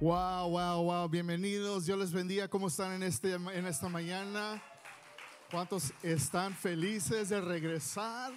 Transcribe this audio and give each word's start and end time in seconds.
Wow, 0.00 0.48
wow, 0.48 0.82
wow. 0.82 1.08
Bienvenidos. 1.10 1.84
Dios 1.84 1.98
les 1.98 2.10
bendiga. 2.10 2.48
¿Cómo 2.48 2.68
están 2.68 2.92
en, 2.92 3.02
este, 3.02 3.34
en 3.34 3.66
esta 3.66 3.86
mañana? 3.90 4.62
¿Cuántos 5.50 5.92
están 6.02 6.54
felices 6.54 7.28
de 7.28 7.38
regresar 7.38 8.32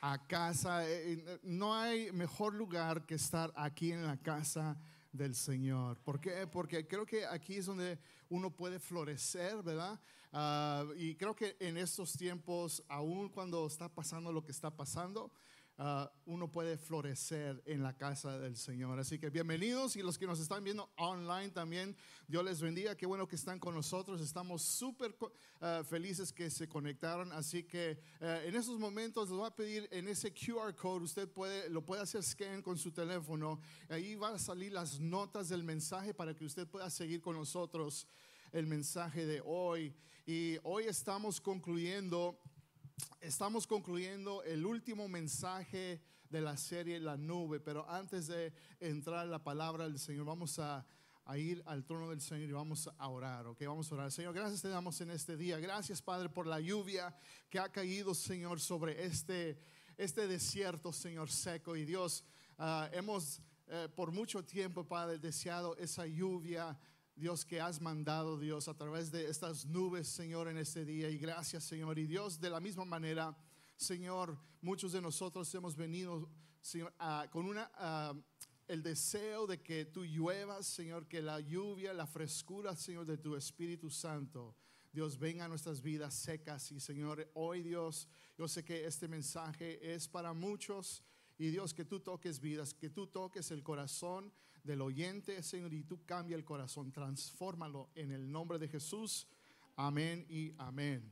a 0.00 0.24
casa? 0.24 0.88
Eh, 0.88 1.14
eh, 1.14 1.40
no 1.42 1.74
hay 1.74 2.12
mejor 2.12 2.54
lugar 2.54 3.04
que 3.04 3.16
estar 3.16 3.52
aquí 3.56 3.90
en 3.90 4.06
la 4.06 4.18
casa 4.18 4.76
del 5.10 5.34
Señor. 5.34 5.98
¿Por 6.04 6.20
qué? 6.20 6.46
Porque 6.46 6.86
creo 6.86 7.04
que 7.04 7.26
aquí 7.26 7.56
es 7.56 7.66
donde 7.66 7.98
uno 8.28 8.48
puede 8.54 8.78
florecer, 8.78 9.60
¿verdad? 9.64 10.00
Ah, 10.32 10.84
y 10.96 11.16
creo 11.16 11.34
que 11.34 11.56
en 11.58 11.76
estos 11.76 12.12
tiempos, 12.12 12.84
aún 12.86 13.30
cuando 13.30 13.66
está 13.66 13.88
pasando 13.88 14.30
lo 14.30 14.44
que 14.44 14.52
está 14.52 14.70
pasando, 14.70 15.32
Ah, 15.80 16.10
uno 16.26 16.50
puede 16.50 16.76
florecer 16.76 17.62
en 17.64 17.84
la 17.84 17.96
casa 17.96 18.36
del 18.40 18.56
Señor. 18.56 18.98
Así 18.98 19.16
que 19.16 19.30
bienvenidos 19.30 19.94
y 19.94 20.02
los 20.02 20.18
que 20.18 20.26
nos 20.26 20.40
están 20.40 20.64
viendo 20.64 20.90
online 20.96 21.50
también, 21.50 21.96
Dios 22.26 22.44
les 22.44 22.60
bendiga. 22.60 22.96
Qué 22.96 23.06
bueno 23.06 23.28
que 23.28 23.36
están 23.36 23.60
con 23.60 23.76
nosotros. 23.76 24.20
Estamos 24.20 24.62
súper 24.62 25.14
ah, 25.60 25.84
felices 25.88 26.32
que 26.32 26.50
se 26.50 26.68
conectaron. 26.68 27.30
Así 27.30 27.62
que 27.62 27.96
ah, 28.20 28.40
en 28.42 28.56
esos 28.56 28.76
momentos 28.80 29.28
les 29.28 29.38
voy 29.38 29.46
a 29.46 29.54
pedir 29.54 29.88
en 29.92 30.08
ese 30.08 30.34
QR 30.34 30.74
code, 30.74 31.04
usted 31.04 31.28
puede, 31.28 31.70
lo 31.70 31.86
puede 31.86 32.02
hacer 32.02 32.24
scan 32.24 32.60
con 32.60 32.76
su 32.76 32.90
teléfono. 32.90 33.60
Ahí 33.88 34.16
van 34.16 34.34
a 34.34 34.38
salir 34.40 34.72
las 34.72 34.98
notas 34.98 35.48
del 35.48 35.62
mensaje 35.62 36.12
para 36.12 36.34
que 36.34 36.44
usted 36.44 36.66
pueda 36.66 36.90
seguir 36.90 37.20
con 37.20 37.36
nosotros 37.36 38.08
el 38.50 38.66
mensaje 38.66 39.26
de 39.26 39.40
hoy. 39.44 39.94
Y 40.26 40.56
hoy 40.64 40.86
estamos 40.86 41.40
concluyendo 41.40 42.36
Estamos 43.20 43.66
concluyendo 43.66 44.42
el 44.42 44.64
último 44.64 45.08
mensaje 45.08 46.00
de 46.30 46.40
la 46.40 46.56
serie 46.56 47.00
La 47.00 47.16
Nube, 47.16 47.60
pero 47.60 47.88
antes 47.88 48.26
de 48.26 48.52
entrar 48.80 49.24
en 49.24 49.30
la 49.30 49.42
palabra 49.42 49.84
del 49.84 49.98
Señor, 49.98 50.24
vamos 50.24 50.58
a, 50.58 50.86
ir 51.36 51.62
al 51.66 51.84
trono 51.84 52.08
del 52.08 52.22
Señor 52.22 52.48
y 52.48 52.52
vamos 52.52 52.88
a 52.96 53.08
orar, 53.08 53.46
¿ok? 53.46 53.62
Vamos 53.66 53.90
a 53.92 53.94
orar. 53.94 54.10
Señor, 54.10 54.32
gracias 54.32 54.62
te 54.62 54.68
damos 54.68 54.98
en 55.02 55.10
este 55.10 55.36
día. 55.36 55.58
Gracias, 55.58 56.00
Padre, 56.00 56.30
por 56.30 56.46
la 56.46 56.58
lluvia 56.58 57.14
que 57.50 57.58
ha 57.58 57.70
caído, 57.70 58.14
Señor, 58.14 58.60
sobre 58.60 59.04
este, 59.04 59.60
este 59.98 60.26
desierto, 60.26 60.90
Señor, 60.90 61.30
seco. 61.30 61.76
Y 61.76 61.84
Dios, 61.84 62.24
ah, 62.56 62.88
hemos 62.92 63.42
eh, 63.66 63.88
por 63.94 64.10
mucho 64.10 64.42
tiempo, 64.42 64.88
Padre, 64.88 65.18
deseado 65.18 65.76
esa 65.76 66.06
lluvia 66.06 66.78
Dios, 67.18 67.44
que 67.44 67.60
has 67.60 67.80
mandado, 67.80 68.38
Dios, 68.38 68.68
a 68.68 68.74
través 68.74 69.10
de 69.10 69.28
estas 69.28 69.66
nubes, 69.66 70.06
Señor, 70.06 70.46
en 70.46 70.56
este 70.56 70.84
día. 70.84 71.10
Y 71.10 71.18
gracias, 71.18 71.64
Señor. 71.64 71.98
Y 71.98 72.06
Dios, 72.06 72.40
de 72.40 72.48
la 72.48 72.60
misma 72.60 72.84
manera, 72.84 73.36
Señor, 73.76 74.38
muchos 74.60 74.92
de 74.92 75.02
nosotros 75.02 75.52
hemos 75.56 75.74
venido, 75.74 76.30
con 77.32 77.46
una, 77.46 77.68
el 78.68 78.84
deseo 78.84 79.48
de 79.48 79.60
que 79.60 79.84
tú 79.84 80.04
lluevas, 80.04 80.64
Señor, 80.68 81.08
que 81.08 81.20
la 81.20 81.40
lluvia, 81.40 81.92
la 81.92 82.06
frescura, 82.06 82.76
Señor, 82.76 83.04
de 83.04 83.18
tu 83.18 83.34
Espíritu 83.34 83.90
Santo. 83.90 84.54
Dios, 84.92 85.18
venga 85.18 85.46
a 85.46 85.48
nuestras 85.48 85.82
vidas 85.82 86.14
secas 86.14 86.70
y 86.70 86.78
Señor, 86.78 87.28
hoy 87.34 87.62
Dios, 87.62 88.08
yo 88.36 88.46
sé 88.46 88.64
que 88.64 88.86
este 88.86 89.08
mensaje 89.08 89.92
es 89.92 90.06
para 90.06 90.32
muchos 90.32 91.02
y 91.36 91.48
Dios, 91.48 91.74
que 91.74 91.84
tú 91.84 91.98
toques 91.98 92.38
vidas, 92.38 92.74
que 92.74 92.90
tú 92.90 93.08
toques 93.08 93.50
el 93.50 93.64
corazón 93.64 94.32
del 94.68 94.82
oyente, 94.82 95.42
Señor, 95.42 95.72
y 95.72 95.82
tú 95.82 96.04
cambia 96.04 96.36
el 96.36 96.44
corazón, 96.44 96.92
transfórmalo 96.92 97.88
en 97.94 98.12
el 98.12 98.30
nombre 98.30 98.58
de 98.58 98.68
Jesús. 98.68 99.26
Amén 99.76 100.26
y 100.28 100.52
amén. 100.58 101.10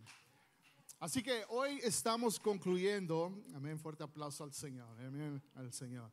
Así 1.01 1.23
que 1.23 1.43
hoy 1.49 1.81
estamos 1.83 2.39
concluyendo, 2.39 3.33
amén, 3.55 3.79
fuerte 3.79 4.05
aplauso 4.05 4.45
al 4.45 4.53
Señor, 4.53 5.01
amén, 5.01 5.43
al 5.55 5.73
Señor. 5.73 6.13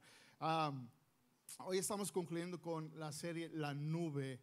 hoy 1.59 1.77
estamos 1.77 2.13
concluyendo 2.13 2.61
con 2.61 2.97
la 2.97 3.11
serie 3.11 3.50
La 3.50 3.73
Nube 3.73 4.39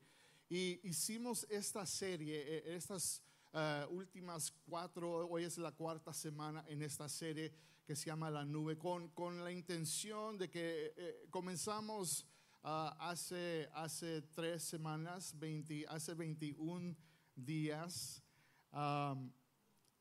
y 0.51 0.87
hicimos 0.87 1.47
esta 1.49 1.87
serie, 1.87 2.37
eh, 2.37 2.75
estas 2.77 3.23
eh, 3.55 3.87
últimas 3.89 4.53
cuatro, 4.69 5.27
hoy 5.27 5.45
es 5.45 5.57
la 5.57 5.73
cuarta 5.73 6.13
semana 6.13 6.67
en 6.69 6.83
esta 6.83 7.09
serie 7.09 7.51
que 7.87 7.97
se 7.97 8.07
llama 8.07 8.31
La 8.31 8.45
Nube, 8.45 8.77
con, 8.77 9.09
con 9.09 9.43
la 9.43 9.51
intención 9.51 10.37
de 10.37 10.51
que 10.51 10.93
eh, 10.97 11.27
comenzamos 11.31 12.27
Ah, 12.63 12.95
hace, 13.01 13.71
hace 13.73 14.21
tres 14.21 14.63
semanas, 14.63 15.35
20, 15.39 15.87
hace 15.89 16.13
21 16.13 16.95
días, 17.35 18.23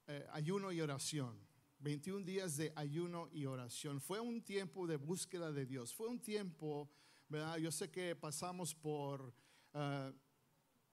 eh, 0.08 0.28
ayuno 0.34 0.69
y 0.74 0.81
oración. 0.81 1.40
21 1.80 2.25
días 2.25 2.58
de 2.58 2.74
ayuno 2.75 3.30
y 3.31 3.46
oración. 3.46 4.02
Fue 4.02 4.19
un 4.19 4.42
tiempo 4.42 4.86
de 4.88 4.98
búsqueda 4.98 5.53
de 5.53 5.66
Dios. 5.66 5.94
Fue 5.94 6.09
un 6.09 6.19
tiempo, 6.19 6.92
¿verdad? 7.30 7.56
Yo 7.59 7.72
sé 7.72 7.90
que 7.90 8.14
pasamos 8.18 8.75
por 8.75 9.34
ah, 9.74 10.12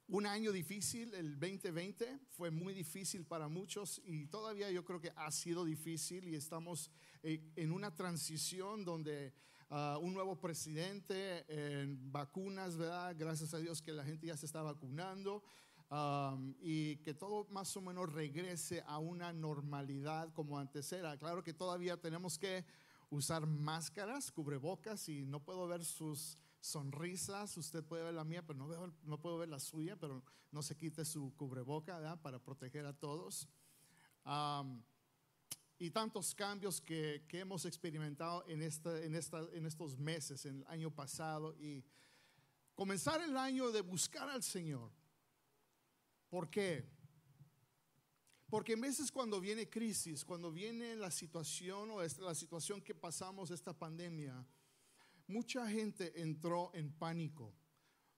un 0.07 0.27
año 0.27 0.53
difícil, 0.53 1.13
el 1.15 1.37
2020. 1.37 2.21
Fue 2.29 2.53
muy 2.53 2.75
difícil 2.75 3.27
para 3.27 3.49
muchos 3.49 4.01
y 4.05 4.27
todavía 4.27 4.71
yo 4.71 4.85
creo 4.85 5.01
que 5.01 5.13
ha 5.17 5.33
sido 5.33 5.65
difícil 5.65 6.29
y 6.29 6.37
estamos 6.37 6.93
eh, 7.25 7.43
en 7.57 7.73
una 7.73 7.93
transición 7.93 8.85
donde 8.85 9.35
un 9.71 10.15
nuevo 10.15 10.41
presidente, 10.41 11.45
en 11.49 12.13
vacunas, 12.13 12.77
¿verdad? 12.77 13.15
Gracias 13.19 13.53
a 13.55 13.59
Dios 13.59 13.83
que 13.83 13.93
la 13.93 14.05
gente 14.05 14.27
ya 14.27 14.37
se 14.37 14.47
está 14.47 14.63
vacunando. 14.63 15.43
y 16.61 16.97
que 16.99 17.15
todo 17.15 17.47
más 17.51 17.77
o 17.77 17.81
menos 17.81 18.13
regrese 18.13 18.83
a 18.87 18.99
una 18.99 19.33
normalidad 19.33 20.33
como 20.33 20.59
antes 20.59 20.93
era. 20.93 21.17
Claro 21.17 21.43
que 21.43 21.53
todavía 21.53 21.97
tenemos 21.97 22.39
que 22.39 22.65
usar 23.11 23.47
máscaras, 23.47 24.33
cubrebocas 24.33 25.09
y 25.09 25.25
no 25.25 25.41
puedo 25.41 25.67
ver 25.69 25.85
sus 25.85 26.39
sonrisas, 26.61 27.57
usted 27.57 27.85
puede 27.85 28.03
ver 28.03 28.15
la 28.15 28.25
mía, 28.25 28.45
pero 28.45 28.59
no, 29.05 29.21
puedo 29.21 29.39
ver 29.39 29.49
la 29.49 29.61
suya, 29.61 29.97
pero 29.97 30.25
no 30.51 30.63
se 30.63 30.77
quite 30.77 31.05
su 31.05 31.33
cubreboca 31.37 31.99
¿verdad? 31.99 32.21
para 32.21 32.41
proteger 32.41 32.85
a 32.87 32.93
todos 32.93 33.49
y 35.79 35.91
tantos 35.91 36.35
cambios 36.35 36.81
que, 36.81 37.23
hemos 37.33 37.65
experimentado 37.67 38.45
en, 38.49 38.63
esta, 38.63 39.03
en, 39.03 39.15
esta, 39.15 39.41
en 39.53 39.67
estos 39.67 39.99
meses, 39.99 40.47
en 40.47 40.59
el 40.59 40.67
año 40.69 40.91
pasado, 40.91 41.55
y 41.59 41.85
comenzar 42.75 43.21
el 43.21 43.37
año 43.37 43.71
de 43.71 43.83
buscar 43.83 44.29
al 44.29 44.43
Señor. 44.43 44.91
¿Por 46.29 46.49
qué? 46.49 46.89
Porque 48.49 48.73
en 48.73 48.81
veces 48.81 49.11
cuando 49.11 49.41
viene 49.41 49.69
crisis, 49.69 50.25
cuando 50.25 50.51
viene 50.51 50.97
la 50.97 51.11
situación 51.11 51.91
o 51.91 52.03
la 52.03 52.35
situación 52.35 52.81
que 52.81 52.95
pasamos, 52.95 53.51
esta 53.51 53.73
pandemia, 53.73 54.47
mucha 55.27 55.69
gente 55.69 56.21
entró 56.23 56.71
en 56.75 56.93
pánico. 56.93 57.53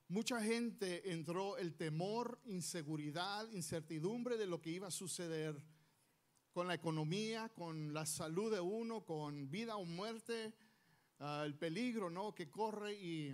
Mucha 0.06 0.40
gente 0.40 1.12
entró 1.12 1.58
el 1.58 1.74
temor, 1.74 2.40
inseguridad, 2.44 3.50
incertidumbre 3.50 4.36
de 4.36 4.46
lo 4.46 4.60
que 4.60 4.70
iba 4.70 4.86
a 4.86 4.92
suceder 4.92 5.60
con 6.58 6.66
la 6.66 6.74
economía, 6.74 7.48
con 7.50 7.94
la 7.94 8.04
salud 8.04 8.52
de 8.52 8.58
uno, 8.58 9.04
con 9.04 9.48
vida 9.48 9.76
o 9.76 9.84
muerte, 9.84 10.52
ah, 11.20 11.44
el 11.46 11.54
peligro 11.54 12.10
¿no? 12.10 12.34
que 12.34 12.50
corre 12.50 12.94
y, 12.94 13.32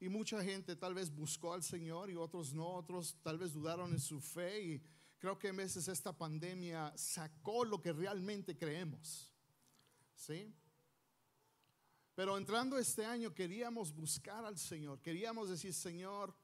y 0.00 0.08
mucha 0.08 0.42
gente 0.42 0.74
tal 0.74 0.94
vez 0.94 1.14
buscó 1.14 1.54
al 1.54 1.62
Señor 1.62 2.10
y 2.10 2.16
otros 2.16 2.52
no, 2.52 2.66
otros 2.66 3.16
tal 3.22 3.38
vez 3.38 3.52
dudaron 3.52 3.92
en 3.92 4.00
su 4.00 4.20
fe 4.20 4.64
y 4.64 4.82
creo 5.16 5.38
que 5.38 5.50
a 5.50 5.52
veces 5.52 5.86
esta 5.86 6.12
pandemia 6.12 6.92
sacó 6.96 7.64
lo 7.64 7.80
que 7.80 7.92
realmente 7.92 8.56
creemos. 8.56 9.32
¿Sí? 10.16 10.52
Pero 12.16 12.36
entrando 12.36 12.78
este 12.78 13.04
año 13.04 13.32
queríamos 13.32 13.94
buscar 13.94 14.44
al 14.44 14.58
Señor, 14.58 15.00
queríamos 15.00 15.50
decir, 15.50 15.72
Señor, 15.72 16.34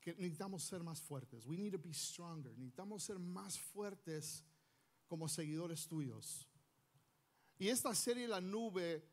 que 0.00 0.14
necesitamos 0.14 0.62
ser 0.62 0.82
más 0.82 1.00
fuertes. 1.00 1.46
We 1.46 1.56
need 1.56 1.72
to 1.72 1.78
be 1.78 1.92
stronger. 1.92 2.52
Necesitamos 2.56 3.02
ser 3.02 3.18
más 3.18 3.58
fuertes 3.58 4.42
como 5.06 5.28
seguidores 5.28 5.86
tuyos. 5.86 6.48
Y 7.58 7.68
esta 7.68 7.94
serie 7.94 8.26
La 8.26 8.40
Nube 8.40 9.06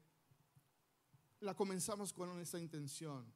la 1.42 1.53
comenzamos 1.53 2.14
con 2.14 2.40
esta 2.40 2.59
intención. 2.59 3.31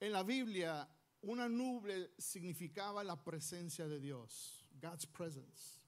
En 0.00 0.12
la 0.12 0.22
Biblia, 0.22 0.88
una 1.22 1.48
nube 1.48 2.14
significaba 2.16 3.02
la 3.02 3.22
presencia 3.22 3.88
de 3.88 3.98
Dios, 3.98 4.64
God's 4.80 5.06
presence. 5.06 5.80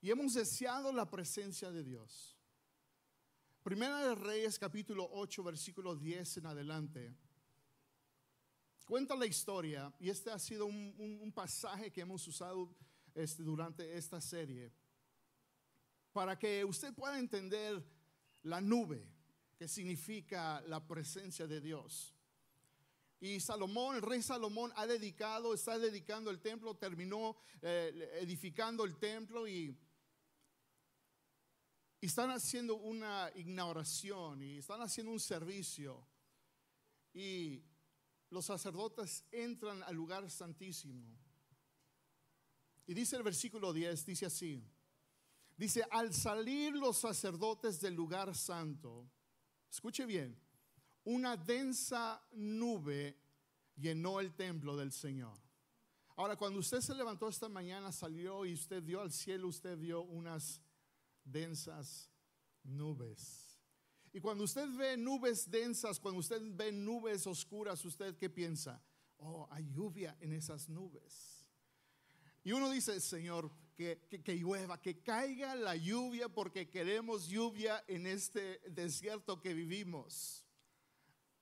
Y 0.00 0.10
hemos 0.10 0.34
deseado 0.34 0.92
la 0.92 1.10
presencia 1.10 1.70
de 1.72 1.82
Dios. 1.82 2.38
Primera 3.62 4.06
de 4.06 4.14
Reyes, 4.14 4.58
capítulo 4.58 5.08
8, 5.12 5.42
versículo 5.42 5.96
10 5.96 6.36
en 6.38 6.46
adelante 6.46 7.16
cuenta 8.84 9.16
la 9.16 9.26
historia, 9.26 9.92
y 9.98 10.10
este 10.10 10.30
ha 10.30 10.38
sido 10.38 10.66
un, 10.66 11.32
pasaje 11.34 11.90
que 11.90 12.02
hemos 12.02 12.26
usado 12.26 12.74
este, 13.14 13.42
durante 13.42 13.96
esta 13.96 14.20
serie, 14.20 14.72
para 16.12 16.38
que 16.38 16.64
usted 16.64 16.92
pueda 16.94 17.18
entender 17.18 17.82
la 18.42 18.60
nube, 18.60 19.06
que 19.56 19.68
significa 19.68 20.60
la 20.62 20.86
presencia 20.86 21.46
de 21.46 21.60
Dios. 21.60 22.14
Y 23.20 23.38
Salomón, 23.38 23.96
el 23.96 24.02
rey 24.02 24.20
Salomón, 24.20 24.72
ha 24.74 24.86
dedicado, 24.86 25.54
está 25.54 25.78
dedicando 25.78 26.30
el 26.30 26.40
templo, 26.40 26.74
terminó 26.74 27.36
eh, 27.62 28.18
edificando 28.20 28.84
el 28.84 28.96
templo 28.96 29.46
y 29.46 29.78
están 32.00 32.30
haciendo 32.30 32.74
una 32.74 33.30
inauguración 33.36 34.42
y 34.42 34.58
están 34.58 34.82
haciendo 34.82 35.12
un 35.12 35.20
servicio 35.20 36.04
y 37.14 37.62
los 38.32 38.46
sacerdotes 38.46 39.24
entran 39.30 39.82
al 39.82 39.94
lugar 39.94 40.28
santísimo. 40.30 41.06
Y 42.86 42.94
dice 42.94 43.16
el 43.16 43.22
versículo 43.22 43.74
10, 43.74 44.06
dice 44.06 44.26
así, 44.26 44.64
dice, 45.56 45.84
al 45.90 46.14
salir 46.14 46.72
los 46.74 46.96
sacerdotes 46.96 47.78
del 47.80 47.94
lugar 47.94 48.34
santo, 48.34 49.06
escuche 49.70 50.06
bien, 50.06 50.34
una 51.04 51.36
densa 51.36 52.26
nube 52.32 53.18
llenó 53.76 54.18
el 54.18 54.34
templo 54.34 54.76
del 54.76 54.92
Señor. 54.92 55.38
Ahora, 56.16 56.34
cuando 56.34 56.60
usted 56.60 56.80
se 56.80 56.94
levantó 56.94 57.28
esta 57.28 57.50
mañana, 57.50 57.92
salió 57.92 58.46
y 58.46 58.54
usted 58.54 58.82
vio 58.82 59.02
al 59.02 59.12
cielo, 59.12 59.48
usted 59.48 59.76
vio 59.76 60.02
unas 60.02 60.62
densas 61.22 62.10
nubes. 62.62 63.51
Y 64.12 64.20
cuando 64.20 64.44
usted 64.44 64.68
ve 64.76 64.96
nubes 64.96 65.50
densas, 65.50 65.98
cuando 65.98 66.20
usted 66.20 66.40
ve 66.54 66.70
nubes 66.70 67.26
oscuras, 67.26 67.82
¿usted 67.84 68.16
qué 68.16 68.28
piensa? 68.28 68.82
Oh, 69.18 69.48
hay 69.50 69.70
lluvia 69.72 70.16
en 70.20 70.32
esas 70.32 70.68
nubes. 70.68 71.48
Y 72.44 72.52
uno 72.52 72.70
dice, 72.70 73.00
Señor, 73.00 73.50
que, 73.76 74.36
llueva, 74.36 74.80
que 74.80 75.02
caiga 75.02 75.54
la 75.54 75.76
lluvia 75.76 76.28
porque 76.28 76.68
queremos 76.68 77.28
lluvia 77.28 77.82
en 77.86 78.06
este 78.06 78.60
desierto 78.70 79.40
que 79.40 79.54
vivimos. 79.54 80.44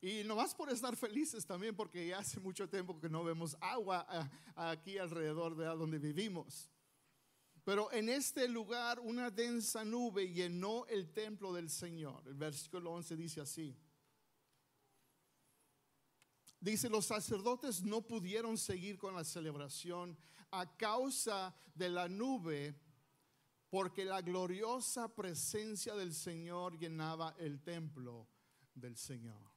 Y 0.00 0.24
nomás 0.24 0.54
por 0.54 0.70
estar 0.70 0.96
felices 0.96 1.44
también, 1.44 1.74
porque 1.74 2.06
ya 2.06 2.18
hace 2.18 2.40
mucho 2.40 2.68
tiempo 2.68 2.98
que 3.00 3.08
no 3.08 3.24
vemos 3.24 3.56
agua 3.60 4.06
aquí 4.54 4.96
alrededor 4.96 5.56
de 5.56 5.66
donde 5.66 5.98
vivimos. 5.98 6.70
Pero 7.70 7.92
en 7.92 8.08
este 8.08 8.48
lugar 8.48 8.98
una 8.98 9.30
densa 9.30 9.84
nube 9.84 10.32
llenó 10.32 10.86
el 10.86 11.12
templo 11.12 11.52
del 11.52 11.70
Señor. 11.70 12.20
El 12.26 12.34
versículo 12.34 12.90
11 12.94 13.14
dice 13.14 13.40
así. 13.40 13.78
Dice, 16.58 16.90
los 16.90 17.06
sacerdotes 17.06 17.84
no 17.84 18.02
pudieron 18.02 18.58
seguir 18.58 18.98
con 18.98 19.14
la 19.14 19.22
celebración 19.22 20.18
a 20.50 20.76
causa 20.76 21.54
de 21.72 21.90
la 21.90 22.08
nube, 22.08 22.74
porque 23.68 24.04
la 24.04 24.20
gloriosa 24.20 25.14
presencia 25.14 25.94
del 25.94 26.12
Señor 26.12 26.76
llenaba 26.76 27.36
el 27.38 27.62
templo 27.62 28.26
del 28.74 28.96
Señor. 28.96 29.49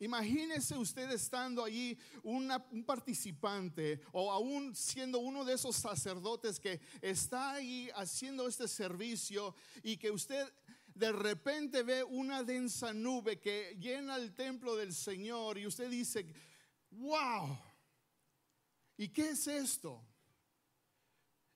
Imagínese 0.00 0.76
usted 0.76 1.10
estando 1.12 1.62
allí 1.62 1.96
un 2.24 2.84
participante 2.84 4.00
o 4.12 4.30
aún 4.30 4.74
siendo 4.74 5.20
uno 5.20 5.44
de 5.44 5.54
esos 5.54 5.76
sacerdotes 5.76 6.58
que 6.58 6.80
está 7.00 7.52
ahí 7.52 7.88
haciendo 7.94 8.48
este 8.48 8.66
servicio 8.66 9.54
y 9.82 9.96
que 9.96 10.10
usted 10.10 10.52
de 10.94 11.12
repente 11.12 11.82
ve 11.82 12.04
una 12.04 12.42
densa 12.42 12.92
nube 12.92 13.40
que 13.40 13.76
llena 13.80 14.16
el 14.16 14.34
templo 14.34 14.76
del 14.76 14.92
Señor 14.92 15.58
y 15.58 15.66
usted 15.66 15.90
dice, 15.90 16.26
wow, 16.90 17.58
¿y 18.96 19.08
qué 19.08 19.30
es 19.30 19.46
esto? 19.46 20.04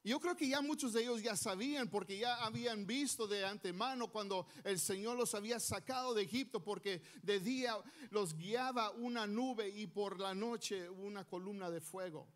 Yo 0.04 0.20
creo 0.20 0.36
que 0.36 0.48
ya 0.48 0.62
muchos 0.62 0.92
de 0.92 1.02
ellos 1.02 1.22
ya 1.22 1.36
sabían 1.36 1.88
porque 1.88 2.18
ya 2.18 2.36
habían 2.44 2.86
visto 2.86 3.26
de 3.26 3.44
antemano 3.44 4.08
cuando 4.08 4.46
el 4.64 4.78
Señor 4.78 5.16
los 5.16 5.34
había 5.34 5.58
sacado 5.60 6.14
de 6.14 6.22
Egipto 6.22 6.62
porque 6.62 7.02
de 7.22 7.40
día 7.40 7.76
los 8.10 8.34
guiaba 8.34 8.90
una 8.92 9.26
nube 9.26 9.68
y 9.68 9.86
por 9.86 10.18
la 10.20 10.34
noche 10.34 10.88
una 10.88 11.24
columna 11.24 11.68
de 11.70 11.80
fuego. 11.80 12.28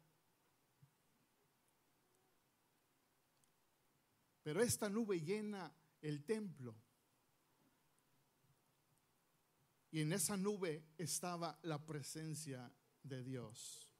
Pero 4.43 4.61
esta 4.61 4.89
nube 4.89 5.21
llena 5.21 5.73
el 6.01 6.25
templo. 6.25 6.75
Y 9.93 10.01
en 10.01 10.13
esa 10.13 10.37
nube 10.37 10.83
estaba 10.99 11.59
la 11.63 11.85
presencia 11.85 12.73
de 13.03 13.23
Dios. 13.23 13.92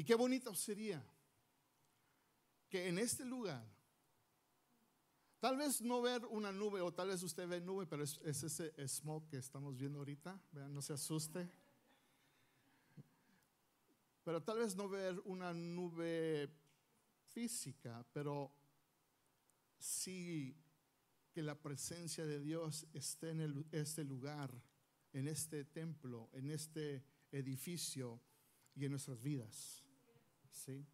Y 0.00 0.04
qué 0.04 0.14
bonito 0.14 0.54
sería 0.54 1.04
que 2.70 2.88
en 2.88 2.98
este 2.98 3.22
lugar, 3.22 3.62
tal 5.40 5.58
vez 5.58 5.82
no 5.82 6.00
ver 6.00 6.24
una 6.24 6.50
nube, 6.50 6.80
o 6.80 6.90
tal 6.90 7.08
vez 7.08 7.22
usted 7.22 7.46
ve 7.46 7.60
nube, 7.60 7.86
pero 7.86 8.04
es, 8.04 8.18
ese 8.24 8.72
smoke 8.88 9.28
que 9.28 9.36
estamos 9.36 9.76
viendo 9.76 9.98
ahorita, 9.98 10.40
vean, 10.52 10.72
no 10.72 10.80
se 10.80 10.94
asuste. 10.94 11.46
Pero 14.24 14.42
tal 14.42 14.60
vez 14.60 14.74
no 14.74 14.88
ver 14.88 15.20
una 15.26 15.52
nube 15.52 16.48
física, 17.34 18.02
pero 18.10 18.50
sí 19.78 20.56
que 21.30 21.42
la 21.42 21.60
presencia 21.60 22.24
de 22.24 22.40
Dios 22.40 22.86
esté 22.94 23.32
en 23.32 23.66
este 23.70 24.02
lugar, 24.02 24.50
en 25.12 25.28
este 25.28 25.66
templo, 25.66 26.30
en 26.32 26.50
este 26.50 27.04
edificio 27.32 28.18
y 28.74 28.86
en 28.86 28.92
nuestras 28.92 29.20
vidas. 29.20 29.84
¿Sí? 30.50 30.84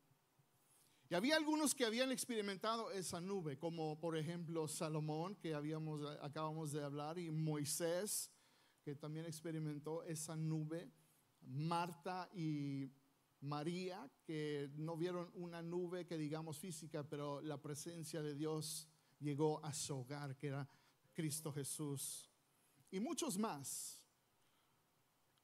Y 1.08 1.14
había 1.14 1.36
algunos 1.36 1.74
que 1.74 1.84
habían 1.84 2.10
experimentado 2.10 2.90
esa 2.90 3.20
nube, 3.20 3.56
como 3.58 3.98
por 4.00 4.16
ejemplo 4.16 4.66
Salomón, 4.66 5.36
que 5.36 5.54
habíamos, 5.54 6.04
acabamos 6.20 6.72
de 6.72 6.82
hablar, 6.82 7.18
y 7.18 7.30
Moisés, 7.30 8.32
que 8.82 8.96
también 8.96 9.24
experimentó 9.24 10.02
esa 10.02 10.34
nube, 10.34 10.90
Marta 11.42 12.28
y 12.34 12.90
María, 13.40 14.10
que 14.24 14.68
no 14.76 14.96
vieron 14.96 15.30
una 15.34 15.62
nube 15.62 16.06
que 16.06 16.18
digamos 16.18 16.58
física, 16.58 17.08
pero 17.08 17.40
la 17.40 17.62
presencia 17.62 18.20
de 18.20 18.34
Dios 18.34 18.88
llegó 19.20 19.64
a 19.64 19.72
su 19.72 19.96
hogar, 19.96 20.36
que 20.36 20.48
era 20.48 20.68
Cristo 21.12 21.52
Jesús, 21.52 22.28
y 22.90 22.98
muchos 22.98 23.38
más. 23.38 24.02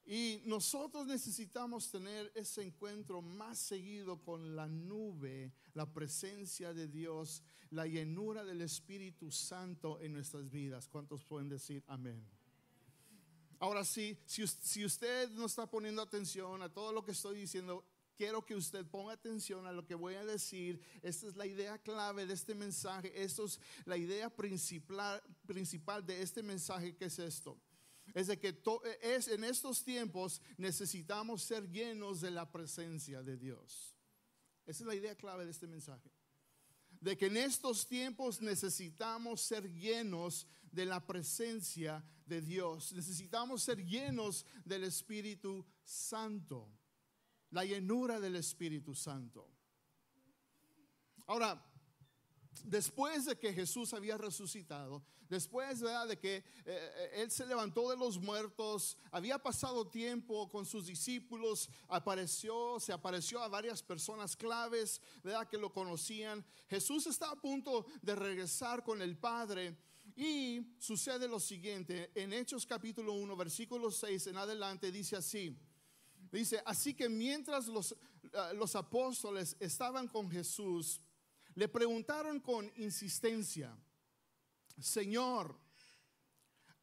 Y 0.05 0.43
nosotros 0.47 1.07
necesitamos 1.07 1.91
tener 1.91 2.33
ese 2.35 2.63
encuentro 2.63 3.23
más 3.23 3.59
seguido 3.59 4.21
con 4.21 4.57
la 4.57 4.67
nube, 4.67 5.53
la 5.75 5.93
presencia 5.93 6.75
de 6.75 6.89
Dios, 6.89 7.43
la 7.71 7.87
llenura 7.87 8.45
del 8.45 8.63
Espíritu 8.63 9.31
Santo 9.31 10.01
en 10.01 10.13
nuestras 10.13 10.51
vidas. 10.51 10.89
¿Cuántos 10.89 11.25
pueden 11.25 11.49
decir 11.49 11.85
amén? 11.87 12.27
Ahora 13.61 13.85
sí, 13.85 14.19
si, 14.27 14.85
usted 14.85 15.31
no 15.31 15.47
está 15.47 15.71
poniendo 15.71 16.03
atención 16.03 16.63
a 16.63 16.69
todo 16.69 16.93
lo 16.93 17.05
que 17.05 17.13
estoy 17.13 17.39
diciendo, 17.39 17.85
quiero 18.17 18.45
que 18.45 18.57
usted 18.57 18.85
ponga 18.85 19.13
atención 19.13 19.69
a 19.69 19.73
lo 19.73 19.87
que 19.87 19.95
voy 19.95 20.15
a 20.15 20.25
decir. 20.25 20.81
Esta 21.01 21.29
es 21.29 21.37
la 21.37 21.47
idea 21.47 21.79
clave 21.79 22.27
de 22.27 22.35
este 22.35 22.57
mensaje. 22.57 23.23
Esto 23.23 23.45
es 23.45 23.61
la 23.85 23.97
idea 23.97 24.35
principal, 24.35 25.23
principal 25.47 26.05
de 26.05 26.23
este 26.23 26.43
mensaje 26.43 26.97
que 26.97 27.05
es 27.05 27.21
esto 27.21 27.57
es 28.15 28.27
de 28.27 28.39
que 28.39 28.57
en 29.01 29.45
estos 29.45 29.85
tiempos 29.85 30.41
necesitamos 30.57 31.43
ser 31.43 31.69
llenos 31.71 32.21
de 32.21 32.31
la 32.31 32.51
presencia 32.51 33.23
de 33.23 33.37
Dios. 33.37 33.97
Esa 34.67 34.83
es 34.83 34.87
la 34.87 34.95
idea 34.95 35.17
clave 35.17 35.45
de 35.45 35.51
este 35.51 35.67
mensaje. 35.67 36.11
De 37.01 37.17
que 37.17 37.27
en 37.27 37.37
estos 37.37 37.89
tiempos 37.89 38.41
necesitamos 38.41 39.41
ser 39.41 39.69
llenos 39.69 40.47
de 40.71 40.87
la 40.87 41.05
presencia 41.05 42.05
de 42.27 42.41
Dios. 42.41 42.93
Necesitamos 42.93 43.63
ser 43.63 43.85
llenos 43.85 44.47
del 44.65 44.85
Espíritu 44.85 45.67
Santo. 45.83 46.71
La 47.51 47.65
llenura 47.65 48.21
del 48.21 48.37
Espíritu 48.37 48.95
Santo. 48.95 49.49
Ahora, 51.27 51.63
después 52.65 53.25
de 53.25 53.39
que 53.39 53.53
Jesús 53.53 53.93
había 53.95 54.17
resucitado, 54.17 55.03
después 55.29 55.81
de 55.81 56.19
que 56.19 56.37
eh, 56.37 56.45
eh, 56.67 57.11
Él 57.17 57.31
se 57.31 57.47
levantó 57.47 57.91
de 57.91 57.97
los 57.97 58.19
muertos, 58.19 58.99
había 59.11 59.39
pasado 59.39 59.89
tiempo 59.89 60.49
con 60.51 60.67
sus 60.67 60.87
discípulos, 60.87 61.69
apareció, 61.89 62.79
se 62.79 62.93
apareció 62.93 63.41
a 63.41 63.49
varias 63.49 63.83
personas 63.83 64.37
claves, 64.37 65.01
¿verdad? 65.23 65.49
Que 65.49 65.59
lo 65.59 65.73
conocían. 65.73 66.45
Jesús 66.69 67.07
está 67.07 67.31
a 67.31 67.41
punto 67.41 67.87
de 68.03 68.15
regresar 68.15 68.85
con 68.85 69.01
el 69.01 69.17
Padre. 69.17 69.77
Y 70.15 70.77
sucede 70.79 71.27
lo 71.27 71.41
siguiente, 71.41 72.11
en 72.15 72.35
Hechos 72.35 72.67
capítulo 72.67 73.15
1, 73.15 73.35
versículo 73.35 73.91
6 73.91 74.27
en 74.27 74.37
adelante 74.37 74.93
dice 74.93 75.17
así, 75.17 75.57
dice, 76.31 76.63
así 76.67 76.93
que 76.93 77.09
mientras 77.09 77.67
los, 77.69 77.93
eh, 77.93 77.97
los 78.55 78.77
apóstoles 78.77 79.57
estaban 79.59 80.09
con 80.09 80.31
Jesús, 80.31 81.01
le 81.55 81.69
preguntaron 81.69 82.41
con 82.41 82.71
insistencia, 82.77 83.77
Señor, 84.81 85.59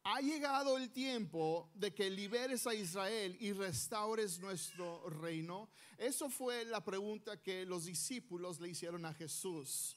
ha 0.02 0.20
llegado 0.20 0.78
el 0.78 0.90
tiempo 0.90 1.70
de 1.74 1.92
que 1.92 2.08
liberes 2.08 2.66
a 2.66 2.74
Israel 2.74 3.36
y 3.38 3.52
restaures 3.52 4.38
nuestro 4.38 5.08
reino. 5.10 5.68
Eso 5.98 6.30
fue 6.30 6.64
la 6.64 6.82
pregunta 6.82 7.40
que 7.40 7.66
los 7.66 7.84
discípulos 7.84 8.60
le 8.60 8.70
hicieron 8.70 9.04
a 9.04 9.12
Jesús. 9.12 9.96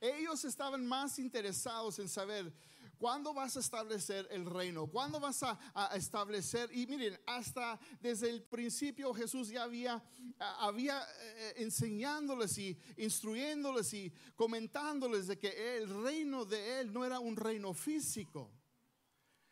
ellos 0.00 0.44
estaban 0.44 0.84
más 0.84 1.18
interesados 1.18 1.98
en 2.00 2.08
saber 2.08 2.52
¿Cuándo 2.98 3.34
vas 3.34 3.56
a 3.56 3.60
establecer 3.60 4.26
el 4.30 4.46
reino? 4.46 4.86
¿Cuándo 4.86 5.20
vas 5.20 5.42
a, 5.42 5.58
establecer? 5.94 6.70
Y 6.72 6.86
miren, 6.86 7.18
hasta 7.26 7.78
desde 8.00 8.30
el 8.30 8.42
principio 8.42 9.12
Jesús 9.12 9.48
ya 9.48 9.64
había, 9.64 10.02
había 10.38 11.02
eh, 11.20 11.54
enseñándoles 11.58 12.56
y 12.56 12.78
instruyéndoles 12.96 13.92
y 13.92 14.12
comentándoles 14.34 15.26
de 15.26 15.38
que 15.38 15.76
el 15.76 16.02
reino 16.02 16.44
de 16.44 16.80
Él 16.80 16.92
no 16.92 17.04
era 17.04 17.20
un 17.20 17.36
reino 17.36 17.74
físico. 17.74 18.50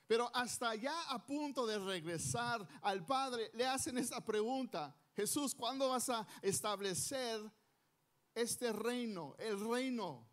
Pero 0.06 0.30
hasta 0.34 0.74
ya 0.74 1.10
a 1.10 1.24
punto 1.24 1.66
de 1.66 1.78
regresar 1.78 2.66
al 2.82 3.04
Padre, 3.04 3.50
le 3.54 3.66
hacen 3.66 3.98
esta 3.98 4.24
pregunta. 4.24 4.94
Jesús, 5.14 5.54
¿cuándo 5.54 5.88
vas 5.90 6.08
a 6.08 6.26
establecer 6.42 7.40
este 8.34 8.72
reino? 8.72 9.34
El 9.38 9.60
reino 9.60 10.26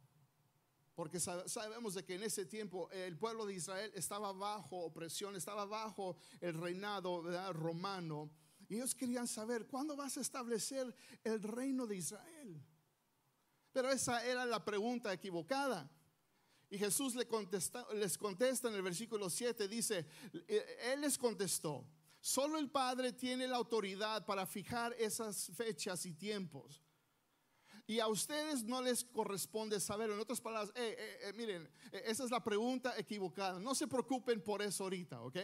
porque 1.02 1.20
sabemos 1.20 1.96
de 1.96 2.06
que 2.06 2.14
en 2.14 2.22
ese 2.22 2.46
tiempo 2.46 2.88
el 2.92 3.18
pueblo 3.18 3.48
de 3.48 3.56
Israel 3.56 3.92
estaba 3.96 4.32
bajo 4.34 4.78
opresión, 4.86 5.36
estaba 5.36 5.66
bajo 5.66 6.16
el 6.40 6.54
reinado 6.54 7.24
romano. 7.54 8.30
Y 8.70 8.76
ellos 8.76 8.94
querían 8.94 9.28
saber, 9.28 9.66
¿cuándo 9.66 9.96
vas 9.96 10.18
a 10.18 10.22
establecer 10.22 10.96
el 11.24 11.42
reino 11.42 11.88
de 11.88 11.96
Israel? 11.96 12.64
Pero 13.74 13.90
esa 13.90 14.24
era 14.24 14.46
la 14.46 14.64
pregunta 14.64 15.12
equivocada. 15.12 15.90
Y 16.70 16.78
Jesús 16.78 17.16
les 17.16 17.26
contesta, 17.26 17.84
les 17.96 18.16
contesta 18.16 18.70
en 18.70 18.76
el 18.76 18.84
versículo 18.84 19.28
7, 19.28 19.68
dice, 19.68 20.06
eh, 20.48 20.92
Él 20.94 21.02
les 21.02 21.18
contestó, 21.18 21.84
solo 22.20 22.60
el 22.60 22.70
Padre 22.70 23.12
tiene 23.12 23.48
la 23.48 23.58
autoridad 23.58 24.24
para 24.24 24.46
fijar 24.46 24.94
esas 25.00 25.50
fechas 25.56 26.06
y 26.06 26.14
tiempos 26.14 26.80
y 27.88 28.00
a 28.00 28.08
ustedes 28.08 28.64
no 28.64 28.82
les 28.82 29.04
corresponde 29.04 29.80
saber. 29.80 30.10
En 30.10 30.20
otras 30.20 30.40
palabras, 30.40 30.72
eh, 30.76 30.96
eh, 30.98 31.20
eh, 31.24 31.34
miren, 31.34 31.70
esa 31.92 32.24
es 32.24 32.32
la 32.32 32.44
pregunta 32.44 32.94
equivocada. 32.98 33.60
No 33.60 33.76
se 33.76 33.88
preocupen 33.88 34.42
por 34.42 34.62
eso 34.62 34.84
ahorita, 34.84 35.22
¿ok? 35.22 35.36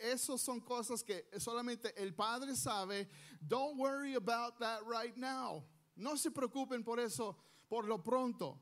Esas 0.00 0.40
son 0.40 0.60
cosas 0.60 1.02
que 1.02 1.28
solamente 1.38 1.94
el 2.00 2.14
Padre 2.14 2.56
sabe. 2.56 3.08
Don't 3.40 3.78
worry 3.78 4.14
about 4.14 4.58
that 4.58 4.80
right 4.82 5.16
now. 5.16 5.64
No 5.96 6.16
se 6.16 6.30
preocupen 6.30 6.82
por 6.82 7.00
eso 7.00 7.36
por 7.68 7.84
lo 7.84 8.02
pronto. 8.02 8.60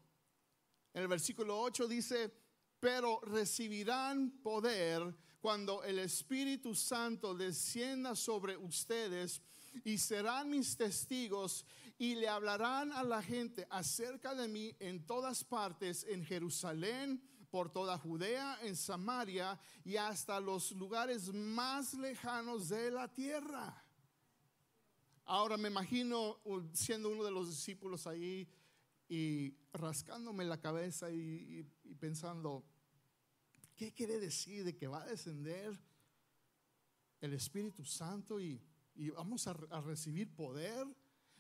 En 0.93 1.03
el 1.03 1.09
versículo 1.09 1.61
8 1.61 1.87
dice, 1.87 2.33
pero 2.81 3.21
recibirán 3.21 4.41
poder 4.43 5.15
cuando 5.41 5.85
el 5.85 5.99
Espíritu 5.99 6.75
Santo 6.75 7.35
descienda 7.35 8.17
sobre 8.17 8.57
ustedes 8.57 9.41
y 9.85 9.99
serán 9.99 10.51
mis 10.51 10.77
testigos 10.77 11.65
y 11.99 12.15
le 12.15 12.29
hablarán 12.29 12.93
a 12.93 13.03
la 13.03 13.23
gente 13.23 13.67
acerca 13.71 14.35
de 14.35 14.49
mí 14.49 14.77
en 14.81 15.07
todas 15.07 15.45
partes, 15.45 16.05
en 16.09 16.25
Jerusalén, 16.25 17.23
por 17.51 17.71
toda 17.71 17.97
Judea, 17.99 18.59
en 18.63 18.77
Samaria 18.77 19.59
y 19.85 19.97
hasta 19.97 20.41
los 20.41 20.73
lugares 20.73 21.33
más 21.33 21.95
lejanos 21.95 22.69
de 22.69 22.91
la 22.91 23.13
tierra. 23.13 23.83
Ahora 25.25 25.57
me 25.57 25.69
imagino 25.69 26.39
siendo 26.73 27.09
uno 27.09 27.25
de 27.25 27.31
los 27.31 27.49
discípulos 27.49 28.07
ahí 28.07 28.49
y 29.09 29.55
rascándome 29.73 30.45
la 30.45 30.61
cabeza 30.61 31.11
y, 31.11 31.65
pensando, 31.99 32.65
¿qué 33.77 33.93
quiere 33.93 34.21
decir 34.21 34.65
de 34.65 34.77
que 34.77 34.87
va 34.87 35.03
a 35.03 35.07
descender 35.07 35.79
el 37.21 37.33
Espíritu 37.33 37.85
Santo 37.85 38.41
y, 38.41 38.61
vamos 39.11 39.47
a 39.47 39.81
recibir 39.81 40.35
poder? 40.35 40.87